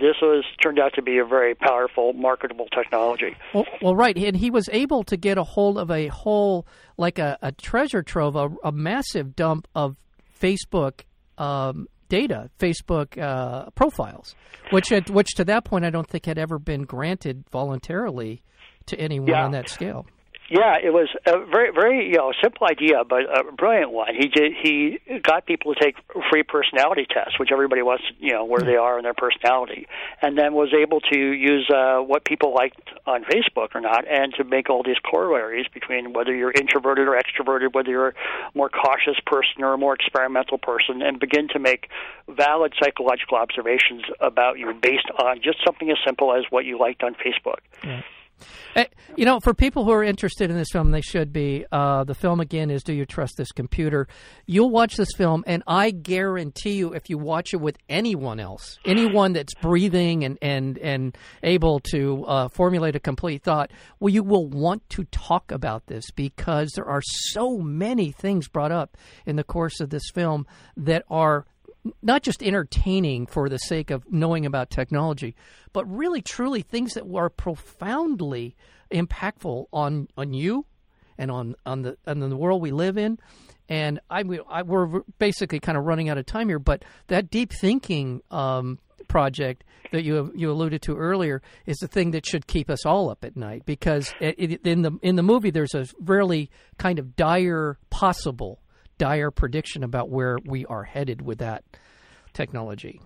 This 0.01 0.17
was 0.21 0.45
turned 0.61 0.81
out 0.81 0.95
to 0.95 1.03
be 1.03 1.19
a 1.19 1.25
very 1.25 1.55
powerful, 1.55 2.13
marketable 2.13 2.67
technology. 2.67 3.37
Well, 3.55 3.67
well, 3.81 3.95
right, 3.95 4.17
and 4.19 4.37
he 4.37 4.51
was 4.51 4.69
able 4.73 5.05
to 5.05 5.17
get 5.17 5.39
a 5.39 5.45
hold 5.45 5.79
of 5.79 5.93
a 5.93 6.09
whole, 6.09 6.67
like 6.97 7.21
a, 7.21 7.39
a 7.41 7.53
treasure 7.53 8.03
trove, 8.03 8.35
a, 8.35 8.51
a 8.65 8.73
massive 8.73 9.37
dump 9.37 9.69
of 9.77 9.97
Facebook 10.41 11.03
um, 11.39 11.87
data, 12.09 12.51
Facebook 12.59 13.19
uh, 13.21 13.71
profiles, 13.71 14.35
which 14.71 14.93
at, 14.93 15.11
which 15.11 15.29
to 15.37 15.45
that 15.45 15.65
point 15.65 15.85
I 15.85 15.91
don't 15.91 16.09
think 16.09 16.27
had 16.27 16.39
ever 16.39 16.59
been 16.59 16.83
granted 16.83 17.45
voluntarily 17.51 18.43
to 18.87 18.99
anyone 18.99 19.29
Yeah. 19.29 19.45
on 19.45 19.53
that 19.53 19.69
scale. 19.69 20.07
Yeah, 20.49 20.77
it 20.83 20.93
was 20.93 21.09
a 21.27 21.45
very, 21.45 21.73
very 21.73 22.07
you 22.07 22.19
know 22.19 22.33
simple 22.41 22.69
idea, 22.71 23.03
but 23.09 23.23
a 23.25 23.51
brilliant 23.51 23.91
one. 23.91 24.15
He 24.15 24.29
did 24.29 24.53
he 24.53 24.99
got 25.23 25.45
people 25.45 25.75
to 25.75 25.81
take 25.81 25.97
free 26.31 26.45
personality 26.45 27.07
tests, 27.11 27.39
which 27.39 27.51
everybody 27.51 27.83
wants, 27.83 28.05
to, 28.09 28.15
you 28.25 28.33
know, 28.33 28.45
where 28.45 28.61
they 28.61 28.77
are 28.77 28.97
in 28.99 29.03
their 29.03 29.15
personality, 29.15 29.87
and 30.23 30.39
then 30.39 30.55
was 30.55 30.73
able 30.73 31.01
to 31.01 31.19
use 31.19 31.69
uh, 31.71 31.99
what 31.99 32.25
people 32.25 32.55
liked 32.55 32.91
on 33.07 33.25
Facebook 33.25 33.75
or 33.75 33.81
not, 33.81 34.07
and 34.09 34.35
to 34.35 34.45
make 34.45 34.71
all 34.71 34.85
these 34.85 34.99
corollaries 34.99 35.67
between 35.75 36.13
whether 36.13 36.35
you're 36.35 36.53
introverted 36.53 37.09
or 37.09 37.19
extroverted, 37.21 37.75
whether 37.75 37.91
you're 37.91 38.09
a 38.09 38.15
more 38.55 38.69
cautious 38.69 39.19
person 39.27 39.65
or 39.65 39.73
a 39.73 39.79
more 39.79 39.95
experimental 39.95 40.59
person, 40.59 41.03
and 41.03 41.19
begin 41.19 41.49
to 41.49 41.59
make 41.59 41.89
valid 42.29 42.73
psychological 42.81 43.37
observations 43.37 44.03
about 44.21 44.59
you 44.61 44.73
based 44.75 45.11
on 45.19 45.41
just 45.43 45.59
something 45.65 45.91
as 45.91 45.97
simple 46.07 46.33
as 46.33 46.45
what 46.51 46.65
you 46.65 46.79
liked 46.79 47.03
on 47.03 47.15
Facebook. 47.15 47.59
Eh, 47.83 48.01
You 49.17 49.25
know, 49.25 49.41
for 49.41 49.55
people 49.55 49.85
who 49.85 49.93
are 49.93 50.05
interested 50.05 50.51
in 50.51 50.57
this 50.57 50.69
film, 50.71 50.91
they 50.91 51.01
should 51.01 51.33
be. 51.33 51.65
Uh, 51.73 52.05
the 52.05 52.15
film 52.15 52.39
again 52.39 52.71
is 52.71 52.83
"Do 52.83 52.93
You 52.93 53.07
Trust 53.07 53.39
This 53.39 53.51
Computer?" 53.51 54.09
You'll 54.45 54.69
watch 54.69 54.97
this 54.97 55.09
film, 55.17 55.43
and 55.47 55.63
I 55.67 55.91
guarantee 55.91 56.73
you, 56.75 56.93
if 56.93 57.09
you 57.09 57.17
watch 57.17 57.55
it 57.55 57.57
with 57.57 57.79
anyone 57.89 58.39
else, 58.39 58.79
anyone 58.85 59.33
that's 59.33 59.55
breathing 59.55 60.23
and 60.25 60.37
and 60.43 60.77
and 60.79 61.17
able 61.43 61.81
to 61.93 62.25
uh, 62.27 62.49
formulate 62.49 62.95
a 62.95 63.01
complete 63.01 63.43
thought, 63.43 63.71
well, 64.01 64.13
you 64.13 64.23
will 64.23 64.47
want 64.47 64.89
to 64.91 65.05
talk 65.05 65.51
about 65.51 65.87
this 65.87 66.11
because 66.11 66.73
there 66.75 66.87
are 66.87 67.03
so 67.03 67.57
many 67.57 68.13
things 68.13 68.49
brought 68.49 68.73
up 68.73 68.99
in 69.25 69.37
the 69.37 69.45
course 69.45 69.81
of 69.81 69.89
this 69.89 70.11
film 70.13 70.47
that 70.77 71.05
are 71.09 71.47
not 72.03 72.23
just 72.23 72.43
entertaining 72.43 73.27
for 73.27 73.49
the 73.49 73.59
sake 73.59 73.91
of 73.91 74.11
knowing 74.11 74.47
about 74.47 74.71
technology, 74.71 75.35
but 75.73 75.85
really 75.87 76.23
truly 76.23 76.63
things 76.63 76.95
that 76.95 77.05
are 77.15 77.31
profoundly 77.31 78.57
impactful 78.91 79.67
on 79.73 80.09
on 80.17 80.33
you 80.33 80.67
and 81.19 81.31
on 81.31 81.55
on 81.65 81.83
the 81.83 81.97
on 82.07 82.21
the 82.21 82.37
world 82.37 82.63
we 82.63 82.71
live 82.71 82.97
in. 82.97 83.19
And 83.69 84.01
I, 84.11 84.23
I 84.49 84.63
we're 84.63 85.01
basically 85.19 85.61
kind 85.61 85.77
of 85.77 85.85
running 85.85 86.09
out 86.09 86.19
of 86.19 86.27
time 86.27 86.49
here, 86.49 86.59
but 86.59 86.85
that 87.09 87.31
deep 87.31 87.53
thinking 87.53 88.23
um, 88.31 88.79
project 89.09 89.65
that 89.93 90.03
you 90.03 90.33
you 90.35 90.51
alluded 90.51 90.83
to 90.83 90.97
earlier 90.97 91.43
is 91.67 91.77
the 91.79 91.89
thing 91.89 92.11
that 92.13 92.27
should 92.27 92.47
keep 92.47 92.69
us 92.71 92.85
all 92.85 93.09
up 93.11 93.25
at 93.25 93.37
night 93.37 93.65
because 93.67 94.13
it, 94.21 94.35
it, 94.39 94.67
in 94.67 94.83
the 94.83 94.93
in 95.03 95.17
the 95.17 95.23
movie 95.23 95.51
there's 95.51 95.75
a 95.75 95.87
really 96.01 96.51
kind 96.79 96.99
of 96.99 97.17
dire 97.17 97.79
possible 97.91 98.61
dire 98.99 99.31
prediction 99.31 99.83
about 99.85 100.09
where 100.11 100.39
we 100.45 100.65
are 100.67 100.83
headed 100.85 101.23
with 101.23 101.39
that 101.39 101.65
technology. 102.33 103.01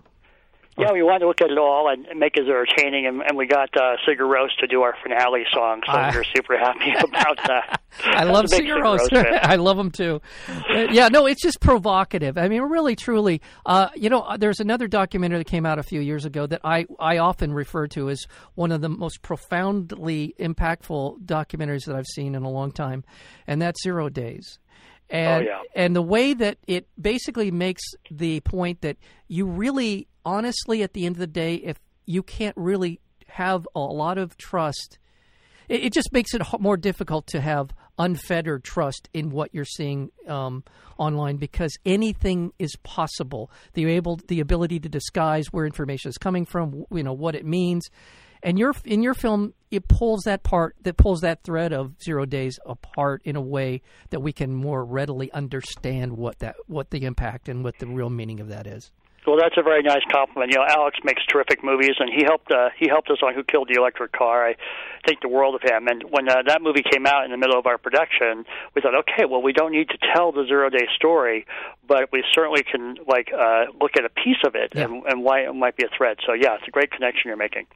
Yeah, 0.77 0.93
we 0.93 1.03
wanted 1.03 1.19
to 1.19 1.27
look 1.27 1.41
at 1.41 1.51
it 1.51 1.57
all 1.57 1.89
and 1.91 2.07
make 2.17 2.37
it 2.37 2.47
entertaining, 2.47 3.05
and, 3.05 3.21
and 3.21 3.37
we 3.37 3.45
got 3.45 3.69
uh, 3.75 3.97
Sigur 4.07 4.21
Rós 4.21 4.47
to 4.61 4.67
do 4.67 4.83
our 4.83 4.95
finale 5.03 5.43
song, 5.53 5.81
so 5.85 5.91
Ah. 5.91 6.11
we're 6.15 6.23
super 6.23 6.57
happy 6.57 6.91
about 7.03 7.37
that. 7.45 7.81
I 8.05 8.23
love 8.23 8.45
Sigur 8.45 8.81
Rós. 8.81 8.99
I 9.43 9.57
love 9.57 9.75
them 9.75 9.91
too. 9.91 10.21
Uh, 10.47 10.87
yeah, 10.89 11.09
no, 11.09 11.25
it's 11.25 11.41
just 11.41 11.59
provocative. 11.59 12.37
I 12.37 12.47
mean, 12.47 12.61
really, 12.61 12.95
truly. 12.95 13.41
Uh, 13.65 13.89
you 13.95 14.09
know, 14.09 14.21
uh, 14.21 14.37
there's 14.37 14.61
another 14.61 14.87
documentary 14.87 15.39
that 15.39 15.47
came 15.47 15.65
out 15.65 15.77
a 15.77 15.83
few 15.83 15.99
years 15.99 16.23
ago 16.23 16.47
that 16.47 16.61
I, 16.63 16.85
I 17.01 17.17
often 17.17 17.53
refer 17.53 17.87
to 17.87 18.09
as 18.09 18.25
one 18.55 18.71
of 18.71 18.79
the 18.79 18.89
most 18.89 19.21
profoundly 19.21 20.33
impactful 20.39 21.25
documentaries 21.25 21.83
that 21.85 21.97
I've 21.97 22.07
seen 22.07 22.33
in 22.33 22.43
a 22.43 22.49
long 22.49 22.71
time, 22.71 23.03
and 23.45 23.61
that's 23.61 23.83
Zero 23.83 24.07
Days. 24.07 24.57
And, 25.11 25.43
Oh, 25.43 25.49
yeah. 25.49 25.61
and 25.75 25.95
the 25.95 26.01
way 26.01 26.33
that 26.33 26.57
it 26.67 26.87
basically 26.99 27.51
makes 27.51 27.83
the 28.09 28.39
point 28.39 28.81
that 28.81 28.97
you 29.27 29.45
really, 29.45 30.07
honestly, 30.25 30.81
at 30.83 30.93
the 30.93 31.05
end 31.05 31.15
of 31.15 31.19
the 31.19 31.27
day, 31.27 31.55
if 31.55 31.77
you 32.05 32.23
can't 32.23 32.55
really 32.57 32.99
have 33.27 33.67
a 33.75 33.79
lot 33.79 34.17
of 34.17 34.37
trust 34.37 34.97
it, 35.71 35.85
it 35.85 35.93
just 35.93 36.11
makes 36.11 36.33
it 36.33 36.41
more 36.59 36.75
difficult 36.77 37.27
to 37.27 37.39
have 37.39 37.69
unfettered 37.97 38.63
trust 38.63 39.09
in 39.13 39.29
what 39.29 39.53
you're 39.53 39.63
seeing 39.65 40.11
um, 40.27 40.63
online 40.97 41.37
because 41.37 41.71
anything 41.85 42.51
is 42.59 42.75
possible. 42.83 43.49
The 43.73 43.85
able, 43.85 44.19
the 44.27 44.41
ability 44.41 44.79
to 44.81 44.89
disguise 44.89 45.47
where 45.51 45.65
information 45.65 46.09
is 46.09 46.17
coming 46.17 46.45
from, 46.45 46.85
you 46.91 47.03
know 47.03 47.13
what 47.13 47.35
it 47.35 47.45
means, 47.45 47.89
and 48.43 48.57
your 48.57 48.73
in 48.85 49.03
your 49.03 49.13
film 49.13 49.53
it 49.69 49.87
pulls 49.87 50.23
that 50.23 50.43
part 50.43 50.75
that 50.81 50.97
pulls 50.97 51.21
that 51.21 51.43
thread 51.43 51.71
of 51.71 51.93
zero 52.01 52.25
days 52.25 52.59
apart 52.65 53.21
in 53.23 53.35
a 53.35 53.41
way 53.41 53.81
that 54.09 54.19
we 54.19 54.33
can 54.33 54.53
more 54.53 54.83
readily 54.83 55.31
understand 55.31 56.17
what 56.17 56.39
that 56.39 56.55
what 56.67 56.89
the 56.89 57.05
impact 57.05 57.47
and 57.47 57.63
what 57.63 57.79
the 57.79 57.87
real 57.87 58.09
meaning 58.09 58.39
of 58.39 58.49
that 58.49 58.67
is. 58.67 58.91
Well, 59.27 59.37
that's 59.37 59.55
a 59.55 59.61
very 59.61 59.83
nice 59.83 60.01
compliment. 60.11 60.51
You 60.51 60.57
know, 60.57 60.65
Alex 60.67 60.97
makes 61.03 61.23
terrific 61.25 61.63
movies, 61.63 61.95
and 61.99 62.09
he 62.11 62.23
helped 62.23 62.51
uh, 62.51 62.69
he 62.77 62.87
helped 62.87 63.09
us 63.11 63.19
on 63.21 63.35
Who 63.35 63.43
Killed 63.43 63.69
the 63.69 63.79
Electric 63.79 64.11
Car. 64.11 64.47
I 64.47 64.55
think 65.05 65.21
the 65.21 65.27
world 65.29 65.53
of 65.53 65.61
him. 65.61 65.87
And 65.87 66.03
when 66.09 66.27
uh, 66.27 66.41
that 66.47 66.61
movie 66.61 66.81
came 66.81 67.05
out 67.05 67.25
in 67.25 67.31
the 67.31 67.37
middle 67.37 67.57
of 67.57 67.67
our 67.67 67.77
production, 67.77 68.45
we 68.75 68.81
thought, 68.81 68.95
okay, 68.95 69.25
well, 69.25 69.41
we 69.41 69.53
don't 69.53 69.71
need 69.71 69.89
to 69.89 69.97
tell 70.15 70.31
the 70.31 70.45
zero 70.47 70.69
day 70.69 70.87
story, 70.95 71.45
but 71.87 72.11
we 72.11 72.23
certainly 72.33 72.63
can 72.63 72.97
like 73.07 73.31
uh, 73.31 73.65
look 73.79 73.91
at 73.95 74.05
a 74.05 74.09
piece 74.09 74.41
of 74.45 74.55
it 74.55 74.71
Yeah. 74.73 74.85
and, 74.85 75.03
and 75.05 75.23
why 75.23 75.41
it 75.41 75.53
might 75.53 75.75
be 75.77 75.83
a 75.85 75.89
threat. 75.95 76.17
So 76.25 76.33
yeah, 76.33 76.55
it's 76.55 76.67
a 76.67 76.71
great 76.71 76.91
connection 76.91 77.27
you're 77.27 77.37
making. 77.37 77.67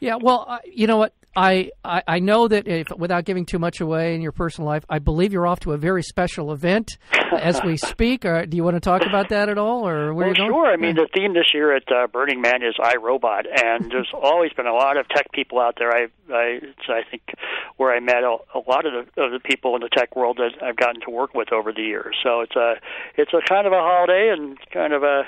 Yeah, 0.00 0.16
well, 0.16 0.46
I 0.48 0.60
you 0.64 0.86
know 0.86 0.96
what? 0.98 1.12
I, 1.36 1.70
I, 1.84 2.02
I 2.06 2.18
know 2.20 2.48
that 2.48 2.68
if, 2.68 2.88
without 2.96 3.24
giving 3.24 3.44
too 3.46 3.58
much 3.58 3.80
away 3.80 4.14
in 4.14 4.20
your 4.22 4.32
personal 4.32 4.68
life, 4.68 4.84
I 4.88 4.98
believe 4.98 5.32
you're 5.32 5.46
off 5.46 5.60
to 5.60 5.72
a 5.72 5.76
very 5.78 6.02
special 6.02 6.52
event 6.52 6.96
as 7.32 7.60
we 7.62 7.76
speak. 7.84 8.24
Or 8.24 8.46
do 8.46 8.56
you 8.56 8.64
want 8.64 8.76
to 8.76 8.80
talk 8.80 9.02
about 9.06 9.30
that 9.30 9.48
at 9.48 9.58
all, 9.58 9.86
or 9.88 10.14
where 10.14 10.28
Well, 10.28 10.36
you 10.36 10.46
sure. 10.46 10.66
I 10.66 10.76
mean, 10.76 10.94
the 10.96 11.08
theme 11.14 11.34
this 11.34 11.52
year 11.52 11.74
at 11.74 11.90
uh, 11.90 12.06
Burning 12.06 12.40
Man 12.40 12.62
is 12.62 12.74
iRobot, 12.78 13.44
and 13.52 13.90
there's 13.90 14.10
always 14.14 14.52
been 14.52 14.66
a 14.66 14.72
lot 14.72 14.96
of 14.96 15.08
tech 15.08 15.30
people 15.32 15.60
out 15.60 15.74
there. 15.78 15.90
I, 15.90 16.04
I, 16.32 16.58
it's, 16.62 16.88
I 16.88 17.02
think, 17.10 17.22
where 17.76 17.92
I 17.94 18.00
met 18.00 18.22
a, 18.22 18.36
a 18.54 18.60
lot 18.68 18.86
of 18.86 18.92
the, 18.92 19.22
of 19.22 19.32
the 19.32 19.40
people 19.40 19.74
in 19.74 19.82
the 19.82 19.90
tech 19.90 20.14
world 20.16 20.38
that 20.38 20.62
I've 20.62 20.76
gotten 20.76 21.00
to 21.02 21.10
work 21.10 21.34
with 21.34 21.52
over 21.52 21.72
the 21.72 21.82
years. 21.82 22.16
So 22.22 22.40
it's 22.40 22.56
a, 22.56 22.74
it's 23.16 23.32
a 23.32 23.40
kind 23.48 23.66
of 23.66 23.72
a 23.72 23.80
holiday 23.80 24.32
and 24.32 24.58
kind 24.70 24.92
of 24.92 25.02
a 25.02 25.22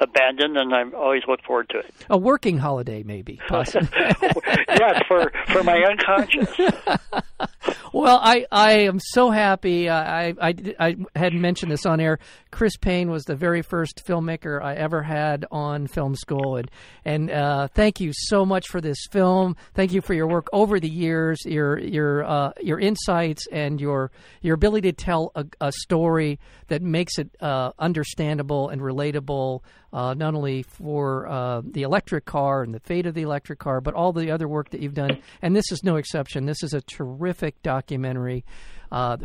abandoned, 0.00 0.56
and 0.56 0.74
I 0.74 0.84
always 0.96 1.22
look 1.28 1.42
forward 1.42 1.68
to 1.70 1.78
it. 1.80 1.94
a 2.08 2.16
working 2.16 2.58
holiday, 2.58 3.02
maybe. 3.02 3.40
Yes, 3.50 5.02
for 5.08 5.30
for 5.50 5.62
my 5.62 5.78
unconscious. 5.78 6.48
well, 7.92 8.18
I, 8.22 8.46
I 8.50 8.72
am 8.80 8.98
so 9.00 9.30
happy. 9.30 9.88
I, 9.88 10.28
I, 10.40 10.54
I 10.78 10.96
had 11.14 11.34
mentioned 11.34 11.72
this 11.72 11.86
on 11.86 12.00
air. 12.00 12.18
Chris 12.50 12.76
Paine 12.76 13.10
was 13.10 13.24
the 13.24 13.34
very 13.34 13.62
first 13.62 14.02
filmmaker 14.06 14.62
I 14.62 14.74
ever 14.74 15.02
had 15.02 15.46
on 15.50 15.86
film 15.86 16.14
school, 16.14 16.56
and 16.56 16.70
and 17.04 17.30
uh, 17.30 17.68
thank 17.68 18.00
you 18.00 18.12
so 18.14 18.44
much 18.44 18.68
for 18.68 18.80
this 18.80 18.98
film. 19.10 19.56
Thank 19.74 19.92
you 19.92 20.00
for 20.00 20.14
your 20.14 20.26
work 20.26 20.48
over 20.52 20.80
the 20.80 20.88
years, 20.88 21.40
your 21.44 21.78
your 21.78 22.24
uh, 22.24 22.52
your 22.60 22.80
insights, 22.80 23.46
and 23.52 23.80
your 23.80 24.10
your 24.40 24.54
ability 24.54 24.92
to 24.92 24.96
tell 24.96 25.32
a, 25.34 25.44
a 25.60 25.72
story 25.72 26.38
that 26.68 26.82
makes 26.82 27.18
it 27.18 27.30
uh, 27.40 27.72
understandable 27.78 28.68
and 28.68 28.80
relatable 28.80 29.60
uh, 29.92 30.14
not 30.14 30.34
only 30.34 30.62
for 30.62 31.26
uh, 31.28 31.62
the 31.64 31.82
electric 31.82 32.24
car 32.24 32.62
and 32.62 32.74
the 32.74 32.80
fate 32.80 33.06
of 33.06 33.14
the 33.14 33.22
electric 33.22 33.58
car, 33.58 33.80
but 33.80 33.94
all 33.94 34.12
the 34.12 34.30
other 34.30 34.48
work 34.48 34.70
that 34.70 34.80
you've 34.80 34.94
done. 34.94 35.18
And 35.42 35.54
this 35.54 35.70
is 35.72 35.82
no 35.82 35.96
exception. 35.96 36.46
This 36.46 36.62
is 36.62 36.74
a 36.74 36.80
terrific 36.80 37.62
documentary. 37.62 38.44
Uh, 38.92 39.16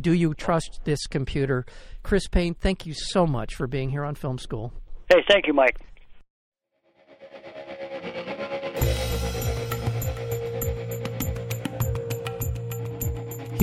do 0.00 0.12
you 0.12 0.34
trust 0.34 0.80
this 0.84 1.06
computer? 1.06 1.64
Chris 2.02 2.28
Paine, 2.28 2.54
thank 2.54 2.86
you 2.86 2.94
so 2.94 3.26
much 3.26 3.54
for 3.54 3.66
being 3.66 3.90
here 3.90 4.04
on 4.04 4.14
Film 4.14 4.38
School. 4.38 4.72
Hey, 5.10 5.22
thank 5.28 5.46
you, 5.46 5.52
Mike. 5.52 5.78